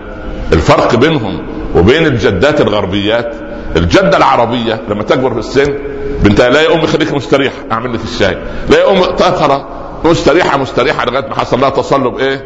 الفرق 0.53 0.95
بينهم 0.95 1.43
وبين 1.77 2.07
الجدات 2.07 2.61
الغربيات 2.61 3.44
الجدة 3.77 4.17
العربية 4.17 4.81
لما 4.89 5.03
تكبر 5.03 5.33
في 5.33 5.39
السن 5.39 5.75
بنتها 6.23 6.51
لا 6.51 6.63
يا 6.63 6.75
امي 6.75 6.87
خليك 6.87 7.13
مستريح 7.13 7.53
أعمل 7.73 7.95
لك 7.95 8.01
الشاي. 8.05 8.39
لا 8.69 8.79
يا 8.79 8.91
امي 8.91 9.03
خلاص 9.19 9.63
مستريحة 10.05 10.59
مستريحة 10.59 11.05
لغاية 11.05 11.29
ما 11.29 11.35
حصل 11.35 11.61
لها 11.61 11.71
تصلب 11.71 12.19
إيه؟ 12.19 12.45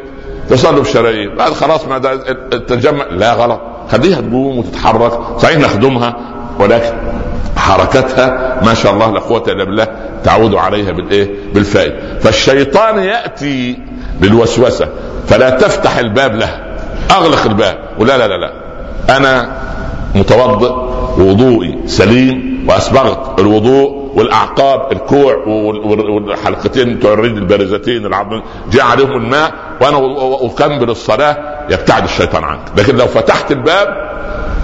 تصلب 0.51 0.85
شرايين. 0.85 1.37
بعد 1.37 1.53
خلاص 1.53 1.85
ما 1.87 1.99
تجمع. 2.69 3.05
لا 3.11 3.33
غلط. 3.33 3.61
خليها 3.93 4.21
تقوم 4.21 4.59
وتتحرك. 4.59 5.39
صحيح 5.39 5.59
نخدمها 5.59 6.17
ولكن 6.59 6.93
حركتها 7.57 8.61
ما 8.65 8.75
شاء 8.75 8.93
الله 8.93 9.13
لا 9.13 9.21
قوة 9.21 9.45
إلا 9.49 9.65
بالله 9.65 9.87
تعود 10.25 10.55
عليها 10.55 10.93
بالإيه؟ 10.93 11.31
بالفائده 11.55 12.19
فالشيطان 12.21 12.99
يأتي 12.99 13.79
بالوسوسة. 14.21 14.89
فلا 15.29 15.51
تفتح 15.51 15.99
الباب 15.99 16.35
له 16.35 16.77
أغلق 17.11 17.47
الباب. 17.47 17.79
ولا 17.99 18.19
لا 18.19 18.29
لا 18.29 18.37
لا. 18.37 18.53
أنا 19.17 19.59
متوضئ. 20.15 20.88
وضوئي 21.19 21.79
سليم 21.87 22.67
وأسبغت 22.69 23.41
الوضوء 23.41 24.11
والأعقاب 24.15 24.93
الكوع 24.93 25.37
والحلقتين 25.47 26.95
بتوع 26.95 27.13
الرجل 27.13 27.39
البارزتين 27.39 28.07
العظم 28.07 28.43
جاء 28.73 28.85
عليهم 28.85 29.13
الماء 29.13 29.53
وأنا 29.81 29.99
أكمل 30.47 30.91
الصلاة 30.91 31.37
يبتعد 31.71 32.05
الشيطان 32.05 32.45
عنك. 32.45 32.61
لكن 32.77 32.97
لو 32.97 33.07
فتحت 33.07 33.53
الباب 33.53 33.89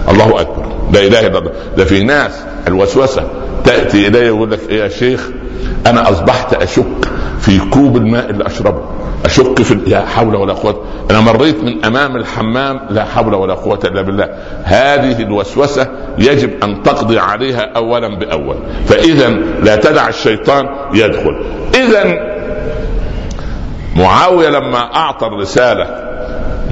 الله 0.09 0.41
أكبر. 0.41 0.65
لا 0.93 0.99
إله 0.99 1.27
إلا 1.27 1.37
الله. 1.37 1.51
ده 1.77 1.85
في 1.85 2.03
ناس 2.03 2.43
الوسوسة. 2.67 3.23
تأتي 3.63 4.07
إلي 4.07 4.19
يقول 4.19 4.51
لك 4.51 4.59
إيه 4.69 4.83
يا 4.83 4.89
شيخ؟ 4.89 5.29
أنا 5.87 6.09
أصبحت 6.09 6.53
أشك 6.53 7.09
في 7.39 7.59
كوب 7.59 7.97
الماء 7.97 8.29
اللي 8.29 8.47
أشربه. 8.47 8.81
أشك 9.25 9.61
في 9.61 9.73
لا 9.73 10.05
حول 10.05 10.35
ولا 10.35 10.53
قوة. 10.53 10.83
أنا 11.11 11.21
مريت 11.21 11.63
من 11.63 11.85
أمام 11.85 12.15
الحمام 12.15 12.79
لا 12.89 13.05
حول 13.05 13.33
ولا 13.33 13.53
قوة 13.53 13.79
إلا 13.83 14.01
بالله. 14.01 14.29
هذه 14.63 15.21
الوسوسة 15.21 15.87
يجب 16.17 16.63
أن 16.63 16.83
تقضي 16.83 17.19
عليها 17.19 17.71
اولا 17.75 18.19
بأول. 18.19 18.55
فاذا 18.85 19.29
لا 19.63 19.75
تدع 19.75 20.07
الشيطان 20.07 20.69
يدخل. 20.93 21.45
اذا 21.75 22.35
معاوية 23.95 24.49
لما 24.49 24.95
أعطى 24.95 25.27
الرسالة 25.27 25.87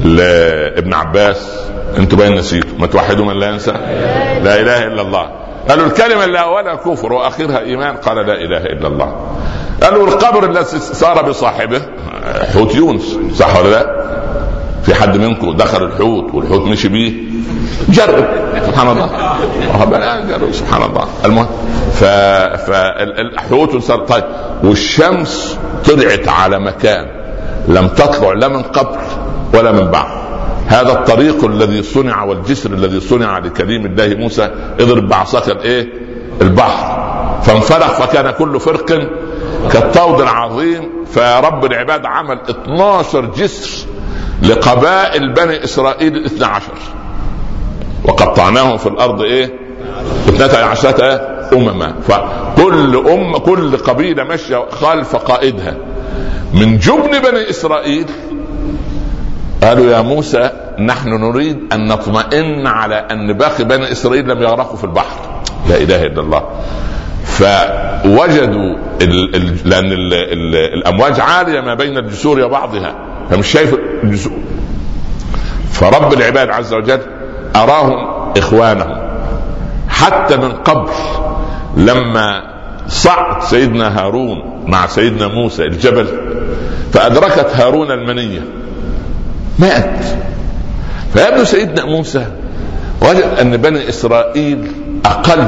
لابن 0.06 0.94
عباس 0.94 1.68
أنتوا 1.98 2.18
باين 2.18 2.36
نسيتوا 2.36 2.78
ما 2.80 2.88
توحدوا 2.88 3.26
من 3.26 3.40
لا 3.40 3.50
ينسى؟ 3.50 3.72
لا 4.44 4.62
إله 4.62 4.84
إلا 4.88 5.02
الله. 5.02 5.43
قالوا 5.70 5.86
الكلمة 5.86 6.24
اللي 6.24 6.42
اولها 6.42 6.76
كفر 6.76 7.14
وأخرها 7.14 7.60
إيمان. 7.60 7.96
قال 7.96 8.18
لا 8.18 8.34
إله 8.34 8.58
إلا 8.58 8.88
الله. 8.88 9.16
قالوا 9.84 10.08
القبر 10.08 10.50
الذي 10.50 10.80
سار 10.80 11.30
بصاحبه 11.30 11.82
حوت 12.54 12.76
يونس 12.76 13.18
صح 13.36 13.60
ولا 13.60 13.70
لا؟ 13.70 14.04
في 14.84 14.96
حد 14.96 15.18
منكم 15.18 15.58
دخل 15.58 15.84
الحوت 15.84 16.34
والحوت 16.34 16.62
مشي 16.62 16.88
بيه؟ 16.88 17.14
جرب. 17.90 18.26
سبحان 18.66 18.90
الله. 18.90 19.10
جرب. 20.30 20.52
سبحان 20.52 20.84
الله. 20.84 21.08
المهم 21.26 21.48
ف... 21.94 22.04
فالحوت 22.68 23.84
صار 23.84 24.00
طيب 24.00 24.24
والشمس 24.64 25.58
طلعت 25.86 26.28
على 26.28 26.60
مكان 26.60 27.06
لم 27.68 27.88
تطلع 27.88 28.34
لا 28.34 28.48
من 28.48 28.62
قبل 28.64 28.98
ولا 29.54 29.72
من 29.72 29.92
بعد. 29.92 30.08
هذا 30.74 30.92
الطريق 30.92 31.46
الذي 31.46 31.84
صنع 31.84 32.24
والجسر 32.24 32.74
الذي 32.74 33.00
صنع 33.00 33.38
لكريم 33.38 33.86
الله 33.86 34.16
موسى 34.16 34.52
اضرب 34.80 35.08
بعصاك 35.08 35.50
الايه؟ 35.50 35.94
البحر. 36.42 37.04
فانفلق 37.44 37.88
فكان 37.88 38.32
كل 38.32 38.60
فرق 38.60 38.86
كالطود 39.72 40.22
العظيم. 40.22 40.90
فرب 41.14 41.66
العباد 41.66 42.06
عمل 42.06 42.40
12 42.50 43.26
جسر 43.26 43.86
لقبائل 44.44 45.34
بني 45.34 45.64
إسرائيل 45.64 46.16
الاثنى 46.18 46.46
عشر. 46.46 46.74
وقطعناهم 48.06 48.78
في 48.78 48.88
الأرض 48.90 49.22
إيه؟ 49.22 49.54
اثنتا 50.30 50.58
عشرة 50.58 51.22
أمما. 51.54 51.96
فكل 52.08 53.08
أم 53.08 53.38
كل 53.38 53.78
قبيلة 53.78 54.24
ماشية 54.24 54.66
خلف 54.70 55.16
قائدها. 55.16 55.76
من 56.54 56.78
جبن 56.78 57.20
بني 57.20 57.50
إسرائيل 57.50 58.06
قالوا 59.64 59.92
يا 59.92 60.02
موسى 60.02 60.50
نحن 60.80 61.10
نريد 61.10 61.60
أن 61.74 61.88
نطمئن 61.88 62.68
على 62.68 62.96
أن 62.96 63.34
باقي 63.34 63.64
بني 63.64 63.92
إسرائيل 63.92 64.30
لم 64.30 64.42
يغرقوا 64.42 64.78
في 64.78 64.84
البحر. 64.84 65.18
لا 65.70 65.78
إله 65.78 66.06
إلا 66.06 66.22
الله. 66.22 66.44
فوجدوا 67.26 68.76
ال 69.02 69.36
ال 69.36 69.70
لأن 69.70 69.92
ال 69.92 70.14
ال 70.14 70.56
الأمواج 70.56 71.20
عالية 71.20 71.62
ما 71.62 71.74
بين 71.74 71.98
الجسور 71.98 72.40
وبعضها. 72.40 72.96
فمش 73.30 73.48
شايف 73.48 73.76
الجسور. 74.04 74.40
فرب 75.72 76.14
العباد 76.14 76.50
عز 76.50 76.74
وجل 76.74 77.00
أراهم 77.56 78.32
إخوانهم. 78.38 78.98
حتى 79.88 80.38
من 80.38 80.52
قبل 80.52 80.90
لما 81.78 82.54
صعد 82.88 83.44
سيدنا 83.44 84.00
هارون 84.00 84.64
مع 84.68 84.88
سيدنا 84.88 85.28
موسى 85.28 85.64
الجبل 85.64 86.08
فأدركت 86.94 87.56
هارون 87.56 87.92
المنية. 87.92 88.63
مات. 89.60 90.06
فيبدو 91.14 91.44
سيدنا 91.44 91.86
موسى 91.86 92.26
وجد 93.02 93.24
أن 93.42 93.58
بني 93.58 93.90
إسرائيل 93.90 94.72
أقل 95.06 95.48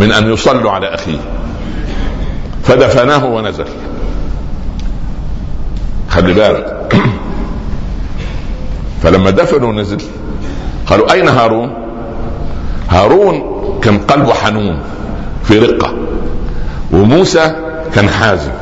من 0.00 0.12
أن 0.12 0.32
يصلوا 0.32 0.70
على 0.70 0.94
أخيه. 0.94 1.18
فدفناه 2.64 3.24
ونزل. 3.24 3.64
خلي 6.10 6.32
بالك. 6.32 6.92
فلما 9.02 9.30
دفنوا 9.30 9.68
ونزل 9.68 9.98
قالوا 10.86 11.12
أين 11.12 11.28
هارون؟ 11.28 11.70
هارون 12.90 13.42
كان 13.82 13.98
قلبه 13.98 14.34
حنون 14.34 14.78
في 15.44 15.58
رقة. 15.58 15.94
وموسى 16.92 17.52
كان 17.94 18.08
حازم. 18.08 18.52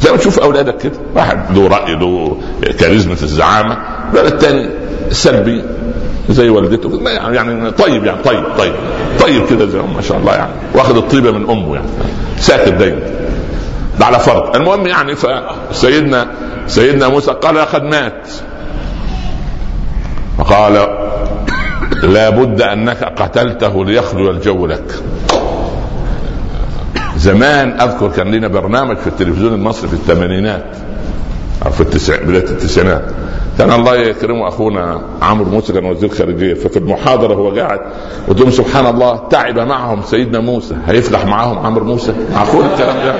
زي 0.00 0.10
ما 0.10 0.16
تشوف 0.16 0.38
أولادك 0.38 0.78
كده. 0.78 0.92
واحد 1.14 1.58
له 1.58 1.68
رأي 1.68 1.94
له 1.94 2.36
كاريزما 2.80 3.12
الزعامة. 3.12 3.78
لا 4.14 4.26
الثاني 4.28 4.70
سلبي 5.10 5.62
زي 6.28 6.48
والدته. 6.48 7.00
يعني 7.10 7.70
طيب 7.70 8.04
يعني 8.04 8.22
طيب 8.22 8.44
طيب 8.58 8.74
طيب 9.20 9.46
كده 9.50 9.66
زي 9.66 9.78
ما 9.78 10.02
شاء 10.02 10.18
الله 10.18 10.34
يعني. 10.34 10.52
واخد 10.74 10.96
الطيبة 10.96 11.30
من 11.30 11.50
أمه 11.50 11.74
يعني. 11.74 11.86
ساكت 12.38 12.72
دايما. 12.72 13.00
ده 13.98 14.06
على 14.06 14.18
فرض. 14.18 14.56
المهم 14.56 14.86
يعني 14.86 15.14
فسيدنا 15.70 16.26
سيدنا 16.66 17.08
موسى 17.08 17.30
قال 17.30 17.54
لقد 17.54 17.82
مات. 17.82 18.28
فقال 20.38 20.88
لا 22.02 22.30
بد 22.30 22.62
أنك 22.62 23.04
قتلته 23.04 23.84
ليخلو 23.84 24.30
الجو 24.30 24.66
لك. 24.66 25.02
زمان 27.18 27.80
أذكر 27.80 28.08
كان 28.08 28.30
لنا 28.30 28.48
برنامج 28.48 28.96
في 28.96 29.06
التلفزيون 29.06 29.54
المصري 29.54 29.88
في 29.88 29.94
الثمانينات 29.94 30.76
أو 31.66 31.70
في 31.70 31.80
التسع 31.80 32.22
بداية 32.22 32.44
التسعينات. 32.44 33.04
كان 33.58 33.72
الله 33.72 33.96
يكرمه 33.96 34.48
أخونا 34.48 35.00
عمرو 35.22 35.50
موسى 35.50 35.72
كان 35.72 35.84
وزير 35.84 36.08
خارجية. 36.08 36.54
ففي 36.54 36.76
المحاضرة 36.76 37.34
هو 37.34 37.50
قاعد 37.50 37.80
قلت 38.28 38.40
لهم 38.40 38.50
سبحان 38.50 38.86
الله 38.86 39.28
تعب 39.30 39.58
معهم 39.58 40.02
سيدنا 40.02 40.40
موسى. 40.40 40.76
هيفلح 40.86 41.26
معاهم 41.26 41.58
عمرو 41.58 41.84
موسى. 41.84 42.12
معقول 42.34 42.64
الكلام 42.64 42.96
ده. 42.96 43.14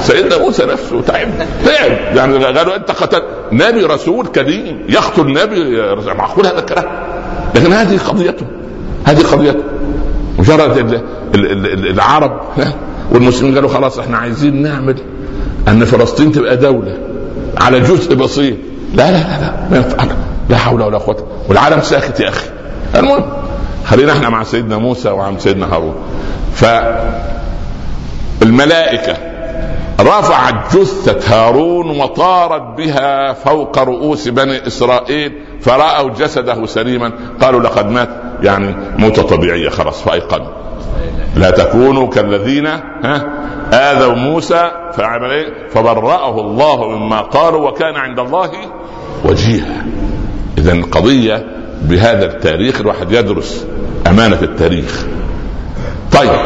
سيدنا 0.00 0.38
موسى 0.38 0.64
نفسه 0.64 1.00
تعب 1.00 1.28
تعب. 1.64 2.16
يعني 2.16 2.44
قالوا 2.44 2.76
أنت 2.76 2.90
قتل 2.90 3.22
نبي 3.52 3.84
رسول 3.84 4.26
كريم 4.26 4.84
يقتل 4.88 5.32
نبي 5.32 5.82
معقول 6.14 6.46
هذا 6.46 6.58
الكلام؟ 6.58 6.86
لكن 7.54 7.72
هذه 7.72 7.98
قضيته 7.98 8.46
هذه 9.04 9.22
قضيته. 9.22 9.62
مجرد 10.38 11.02
العرب 11.34 12.40
والمسلمين 13.12 13.54
قالوا 13.54 13.68
خلاص 13.70 13.98
إحنا 13.98 14.18
عايزين 14.18 14.62
نعمل 14.62 14.96
أن 15.68 15.84
فلسطين 15.84 16.32
تبقى 16.32 16.56
دولة 16.56 16.98
على 17.60 17.80
جزء 17.80 18.14
بسيط. 18.14 18.56
لا 18.94 19.10
لا 19.10 19.18
لا 19.18 19.40
لا 19.40 19.80
ما 19.80 20.08
لا 20.50 20.56
حول 20.56 20.82
ولا 20.82 20.98
قوة. 20.98 21.26
والعالم 21.48 21.80
ساكت 21.80 22.20
يا 22.20 22.28
أخي. 22.28 22.46
المهم 22.96 23.24
خلينا 23.86 24.12
إحنا 24.12 24.28
مع 24.28 24.42
سيدنا 24.42 24.76
موسى 24.78 25.08
وعم 25.08 25.38
سيدنا 25.38 25.74
هارون. 25.74 25.94
ف 26.54 26.64
الملائكه 28.42 29.16
رفعت 30.00 30.76
جثة 30.76 31.18
هارون 31.34 32.00
وطارت 32.00 32.76
بها 32.76 33.32
فوق 33.32 33.78
رؤوس 33.78 34.28
بني 34.28 34.66
إسرائيل 34.66 35.32
فرأوا 35.60 36.10
جسده 36.10 36.66
سليما 36.66 37.12
قالوا 37.40 37.60
لقد 37.60 37.86
مات. 37.90 38.08
يعني 38.42 38.76
موتة 38.98 39.22
طبيعية 39.22 39.68
خلاص 39.68 40.02
فأيقنوا 40.02 40.52
لا 41.36 41.50
تكونوا 41.50 42.08
كالذين 42.08 42.66
ها 42.66 43.26
آذوا 43.72 44.14
موسى 44.14 44.70
فعمل 44.92 45.30
إيه؟ 45.30 45.68
فبرأه 45.68 46.40
الله 46.40 46.88
مما 46.88 47.20
قالوا 47.20 47.68
وكان 47.68 47.96
عند 47.96 48.18
الله 48.18 48.50
وجيها. 49.24 49.84
إذا 50.58 50.82
قضية 50.82 51.46
بهذا 51.82 52.24
التاريخ 52.24 52.80
الواحد 52.80 53.12
يدرس 53.12 53.66
أمانة 54.06 54.38
التاريخ. 54.42 55.06
طيب 56.12 56.40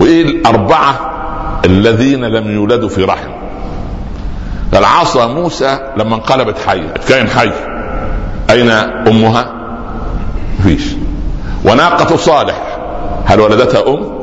وإيه 0.00 0.22
الأربعة 0.22 1.10
الذين 1.64 2.24
لم 2.24 2.50
يولدوا 2.50 2.88
في 2.88 3.04
رحم؟ 3.04 3.30
قال 4.74 4.84
عصا 4.84 5.26
موسى 5.26 5.78
لما 5.96 6.14
انقلبت 6.14 6.58
حية 6.66 6.94
كائن 7.08 7.28
حي 7.28 7.50
أين 8.50 8.70
أمها؟ 8.70 9.57
فيش 10.62 10.82
وناقة 11.64 12.16
صالح. 12.16 12.78
هل 13.24 13.40
ولدتها 13.40 13.88
أم؟ 13.88 14.18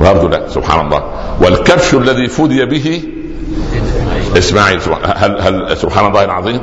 برضه 0.00 0.28
لا 0.28 0.48
سبحان 0.48 0.86
الله. 0.86 1.02
والكبش 1.40 1.94
الذي 1.94 2.28
فدي 2.28 2.64
به 2.64 3.02
إسماعيل 4.38 4.80
هل 5.16 5.40
هل 5.40 5.76
سبحان 5.76 6.06
الله 6.06 6.24
العظيم؟ 6.24 6.60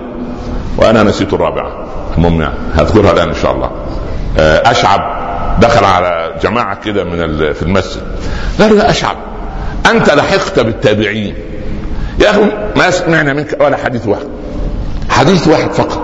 وأنا 0.77 1.03
نسيت 1.03 1.33
الرابعة. 1.33 1.85
المهم 2.17 2.41
يعني 2.41 2.53
هذكرها 2.75 3.11
الآن 3.11 3.27
إن 3.27 3.35
شاء 3.35 3.51
الله. 3.51 3.71
آه، 4.39 4.71
أشعب 4.71 5.19
دخل 5.61 5.85
على 5.85 6.33
جماعة 6.43 6.81
كده 6.81 7.03
من 7.03 7.53
في 7.53 7.63
المسجد. 7.63 8.01
قالوا 8.59 8.77
يا 8.77 8.89
أشعب. 8.89 9.15
أنت 9.91 10.09
لحقت 10.09 10.59
بالتابعين. 10.59 11.35
يا 12.19 12.29
أخي 12.29 12.41
ما 12.75 12.89
سمعنا 12.89 13.33
منك 13.33 13.57
ولا 13.61 13.77
حديث 13.77 14.07
واحد. 14.07 14.27
حديث 15.09 15.47
واحد 15.47 15.71
فقط. 15.71 16.01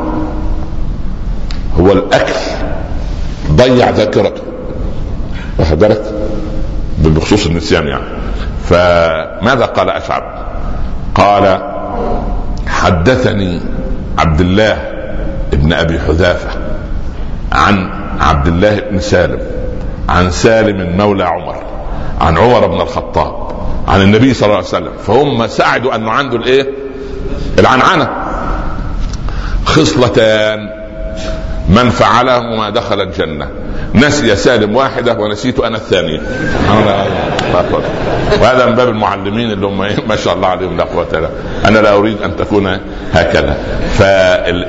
هو 1.79 1.91
الأكل. 1.91 2.33
ضيع 3.51 3.89
ذاكرته. 3.89 4.41
واخد 5.59 5.79
بالك؟ 5.79 6.01
بخصوص 6.97 7.45
النسيان 7.45 7.87
يعني. 7.87 8.05
فماذا 8.63 9.65
قال 9.65 9.89
أشعب؟ 9.89 10.23
قال 11.15 11.61
حدثني 12.67 13.61
عبد 14.17 14.41
الله 14.41 14.91
ابن 15.53 15.73
أبي 15.73 15.99
حذافة 15.99 16.49
عن 17.51 17.89
عبد 18.19 18.47
الله 18.47 18.79
بن 18.79 18.99
سالم 18.99 19.39
عن 20.09 20.31
سالم 20.31 20.97
مولى 20.97 21.23
عمر 21.23 21.63
عن 22.21 22.37
عمر 22.37 22.67
بن 22.67 22.81
الخطاب 22.81 23.45
عن 23.87 24.01
النبي 24.01 24.33
صلى 24.33 24.45
الله 24.45 24.57
عليه 24.57 24.67
وسلم. 24.67 24.93
فهم 25.07 25.47
سعدوا 25.47 25.95
أنه 25.95 26.11
عنده 26.11 26.37
الإيه؟ 26.37 26.69
العنعنة. 27.59 28.09
خصلتان 29.65 30.84
من 31.69 31.89
فعلهما 31.89 32.69
دخل 32.69 33.01
الجنة. 33.01 33.49
نسي 33.95 34.35
سالم 34.35 34.75
واحدة 34.75 35.13
ونسيت 35.19 35.59
أنا 35.59 35.77
الثانية 35.77 36.21
وهذا 38.41 38.65
من 38.65 38.75
باب 38.75 38.89
المعلمين 38.89 39.51
اللي 39.51 39.65
هم 39.65 39.81
إيه؟ 39.81 39.95
ما 40.09 40.15
شاء 40.15 40.35
الله 40.35 40.47
عليهم 40.47 40.77
لا 40.77 40.83
قوة 40.83 41.07
إلا 41.13 41.29
أنا 41.65 41.79
لا 41.79 41.93
أريد 41.95 42.21
أن 42.21 42.35
تكون 42.35 42.77
هكذا. 43.13 43.57
فالأمانة 43.93 44.61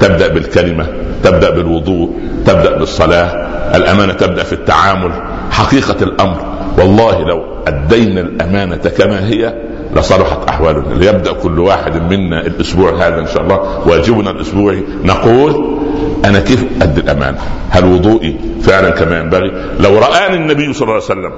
تبدأ 0.00 0.28
بالكلمة 0.28 0.86
تبدأ 1.24 1.50
بالوضوء 1.50 2.20
تبدأ 2.46 2.76
بالصلاة. 2.78 3.30
الأمانة 3.76 4.12
تبدأ 4.12 4.42
في 4.42 4.52
التعامل. 4.52 5.12
حقيقة 5.50 5.96
الأمر 6.02 6.46
والله 6.78 7.24
لو 7.24 7.44
أدينا 7.66 8.20
الأمانة 8.20 8.76
كما 8.76 9.28
هي 9.28 9.54
لصلحت 9.96 10.48
أحوالنا 10.48 10.94
ليبدأ 10.94 11.32
كل 11.32 11.58
واحد 11.58 12.12
منا 12.12 12.40
الأسبوع 12.46 13.06
هذا 13.06 13.20
إن 13.20 13.26
شاء 13.26 13.42
الله 13.42 13.88
واجبنا 13.88 14.30
الأسبوعي 14.30 14.84
نقول 15.04 15.78
أنا 16.24 16.40
كيف 16.40 16.64
أدي 16.82 17.00
الأمانة؟ 17.00 17.38
هل 17.70 17.84
وضوئي 17.84 18.36
فعلا 18.62 18.90
كما 18.90 19.18
ينبغي؟ 19.18 19.50
لو 19.80 19.98
رآني 19.98 20.36
النبي 20.36 20.72
صلى 20.72 20.82
الله 20.82 20.94
عليه 20.94 21.04
وسلم 21.04 21.32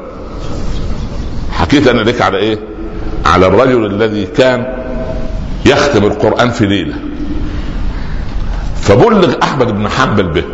حكيت 1.53 1.89
أنا 1.89 2.01
لك 2.01 2.21
على 2.21 2.39
إيه؟ 2.39 2.59
على 3.27 3.47
الرجل 3.47 3.87
الذي 3.87 4.27
كان 4.27 4.67
يختم 5.67 6.05
القرآن 6.05 6.51
في 6.51 6.67
ليلة 6.67 6.95
فبلغ 8.83 9.35
أحمد 9.43 9.67
بن 9.67 9.89
حنبل 9.89 10.29
به 10.29 10.45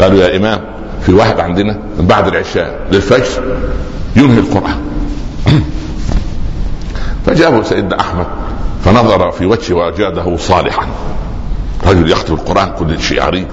قالوا 0.00 0.18
يا 0.18 0.36
إمام 0.36 0.60
في 1.06 1.12
واحد 1.12 1.40
عندنا 1.40 1.78
من 1.98 2.06
بعد 2.06 2.26
العشاء 2.26 2.86
للفجر 2.92 3.56
ينهي 4.16 4.38
القرآن 4.38 4.80
فجابه 7.26 7.62
سيدنا 7.62 8.00
أحمد 8.00 8.26
فنظر 8.84 9.30
في 9.30 9.46
وجهه 9.46 9.74
وجاده 9.74 10.36
صالحا. 10.36 10.86
رجل 11.86 12.10
يختم 12.10 12.34
القرآن 12.34 12.72
كل 12.78 13.00
شيء 13.00 13.22
عريض 13.22 13.46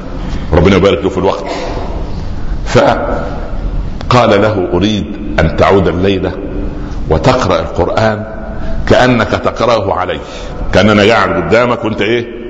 ربنا 0.53 0.75
يبارك 0.75 1.03
له 1.03 1.09
في 1.09 1.17
الوقت. 1.17 1.45
فقال 2.65 4.41
له 4.41 4.69
أريد 4.73 5.05
أن 5.39 5.57
تعود 5.57 5.87
الليلة 5.87 6.31
وتقرأ 7.09 7.59
القرآن 7.59 8.25
كأنك 8.87 9.27
تقرأه 9.27 9.93
علي 9.93 10.19
كأننا 10.73 11.03
قاعد 11.03 11.43
قدامك 11.43 11.85
وأنت 11.85 12.01
إيه؟ 12.01 12.43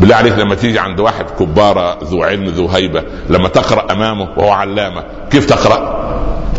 بالله 0.00 0.16
عليك 0.16 0.38
لما 0.38 0.54
تيجي 0.54 0.78
عند 0.78 1.00
واحد 1.00 1.24
كبارة 1.38 1.98
ذو 2.04 2.22
علم 2.22 2.44
ذو 2.44 2.68
هيبة 2.68 3.02
لما 3.28 3.48
تقرأ 3.48 3.92
أمامه 3.92 4.28
وهو 4.36 4.50
علامة 4.50 5.04
كيف 5.30 5.46
تقرأ؟ 5.46 6.00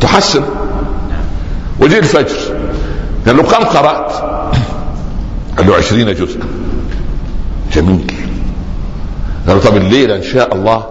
تحسن. 0.02 0.44
وجي 1.80 2.00
الفجر. 2.00 2.61
قال 3.28 3.38
له 3.38 3.44
كم 3.44 3.64
قرأت؟ 3.64 4.12
قال 5.58 5.68
له 5.68 5.76
عشرين 5.76 6.14
جزءا. 6.14 6.44
جميل. 7.74 8.14
قال 9.48 9.56
له 9.56 9.62
طب 9.64 9.78
الليلة 9.78 10.16
إن 10.16 10.24
شاء 10.24 10.56
الله 10.56 10.84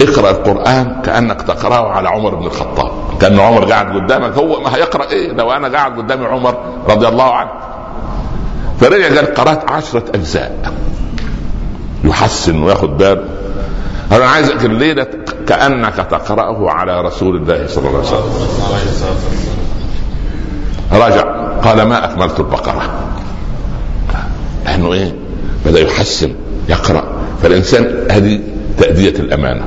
اقرأ 0.00 0.30
القرآن 0.30 1.02
كأنك 1.04 1.42
تقرأه 1.42 1.88
على 1.88 2.08
عمر 2.08 2.34
بن 2.34 2.46
الخطاب. 2.46 2.92
كأن 3.20 3.40
عمر 3.40 3.64
قاعد 3.64 3.96
قدامك 3.96 4.32
هو 4.32 4.60
ما 4.60 4.76
هيقرأ 4.76 5.10
إيه؟ 5.10 5.32
لو 5.32 5.52
أنا 5.52 5.68
قاعد 5.68 5.98
قدامي 5.98 6.26
عمر 6.26 6.58
رضي 6.88 7.08
الله 7.08 7.34
عنه. 7.34 7.50
فرجع 8.80 9.06
قال 9.06 9.34
قرأت 9.34 9.70
عشرة 9.70 10.04
أجزاء. 10.14 10.72
يحسن 12.04 12.62
وياخد 12.62 12.96
باله 12.96 13.24
أنا 14.12 14.24
عايزك 14.24 14.64
الليلة 14.64 15.06
كأنك 15.48 15.94
تقرأه 15.94 16.70
على 16.70 17.00
رسول 17.00 17.36
الله 17.36 17.66
صلى 17.66 17.88
الله 17.88 17.98
عليه 17.98 18.08
وسلم. 18.08 19.12
رجع 20.92 21.41
قال 21.62 21.82
ما 21.82 22.04
أكملت 22.04 22.40
البقرة. 22.40 22.82
لأنه 24.64 24.92
إيه؟ 24.92 25.14
بدا 25.66 25.80
يحسن 25.80 26.34
يقرأ؟ 26.68 27.04
فالإنسان 27.42 28.06
هذه 28.10 28.40
تأدية 28.78 29.20
الأمانة. 29.20 29.64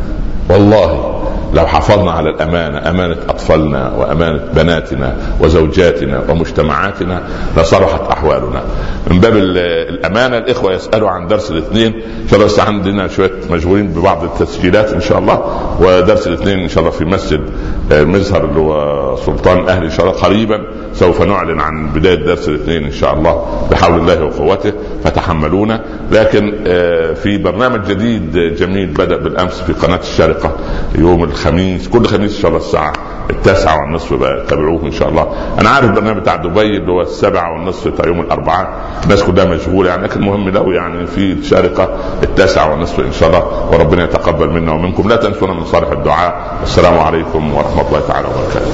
والله 0.50 1.12
لو 1.54 1.68
حافظنا 1.68 2.12
على 2.12 2.30
الأمانة 2.30 2.90
أمانة 2.90 3.18
أطفالنا 3.30 3.94
وأمانة 3.98 4.42
بناتنا 4.56 5.16
وزوجاتنا 5.42 6.24
ومجتمعاتنا 6.30 7.24
لصلحت 7.58 8.02
أحوالنا. 8.12 8.64
من 9.12 9.20
باب 9.20 9.38
الأمانة 9.38 10.38
الإخوة 10.38 10.74
يسألوا 10.74 11.10
عن 11.10 11.28
درس 11.28 11.52
الاثنين. 11.52 11.94
إن 11.94 12.28
شاء 12.32 12.40
الله 12.40 12.64
عندنا 12.64 13.08
شوية 13.08 13.32
مشغولين 13.52 13.88
ببعض 13.88 14.24
التسجيلات 14.24 14.94
إن 14.94 15.02
شاء 15.02 15.20
الله. 15.20 15.44
ودرس 15.80 16.28
الاثنين 16.28 16.60
إن 16.60 16.70
شاء 16.70 16.80
الله 16.80 16.92
في 16.92 17.06
مسجد 17.06 17.42
المزهر 17.92 18.46
اللي 18.46 18.60
هو 18.60 19.16
سلطان 19.26 19.70
أهلي 19.70 19.86
ان 19.86 19.92
شاء 19.92 20.06
الله 20.06 20.20
قريبا. 20.20 20.62
سوف 20.96 21.22
نعلن 21.22 21.60
عن 21.60 21.88
بداية 21.88 22.26
درس 22.26 22.50
الاثنين 22.50 22.84
إن 22.84 22.92
شاء 22.92 23.14
الله 23.14 23.68
بحول 23.72 24.00
الله 24.00 24.24
وقوته 24.24 24.74
فتحملونا. 25.04 25.82
لكن 26.12 26.54
آه، 26.68 27.14
في 27.14 27.38
برنامج 27.38 27.88
جديد 27.88 28.38
جميل 28.56 28.88
بدأ 28.88 29.18
بالأمس 29.18 29.62
في 29.62 29.74
قناة 29.74 30.00
الشارقة 30.00 30.56
يوم 30.96 31.24
الخميس 31.24 31.88
كل 31.88 32.06
خميس 32.06 32.36
إن 32.36 32.42
شاء 32.42 32.52
الله 32.52 32.62
الساعة 32.62 32.94
التاسعة 33.30 33.82
والنصف 33.82 34.14
بقى 34.14 34.46
تابعوه 34.48 34.84
إن 34.84 34.92
شاء 34.92 35.10
الله. 35.10 35.28
أنا 35.60 35.70
عارف 35.70 35.86
البرنامج 35.90 36.18
بتاع 36.18 36.36
دبي 36.36 36.78
اللي 36.78 36.92
هو 36.92 37.02
السبعة 37.02 37.54
والنصف 37.54 37.88
بتاع 37.88 38.08
يوم 38.08 38.20
الأربعاء 38.22 38.70
الناس 39.04 39.24
كلها 39.24 39.46
مشغولة 39.46 39.90
يعني 39.90 40.04
لكن 40.04 40.20
المهم 40.20 40.50
له 40.50 40.74
يعني 40.74 41.08
في 41.08 41.32
الشارقة 41.32 41.98
التاسعة 42.24 42.72
والنصف 42.72 43.00
إن 43.00 43.12
شاء 43.12 43.30
الله 43.30 43.70
وربنا 43.72 44.04
يتقبل 44.04 44.50
منا 44.50 44.72
ومنكم. 44.72 45.10
لا 45.10 45.16
تنسونا 45.16 45.54
من 45.54 45.66
صالح 45.66 45.92
الدعاء. 45.92 46.60
السلام 46.64 47.00
عليكم 47.00 47.54
ورحمة 47.54 47.88
الله 47.88 48.00
تعالى 48.08 48.28
وبركاته. 48.28 48.72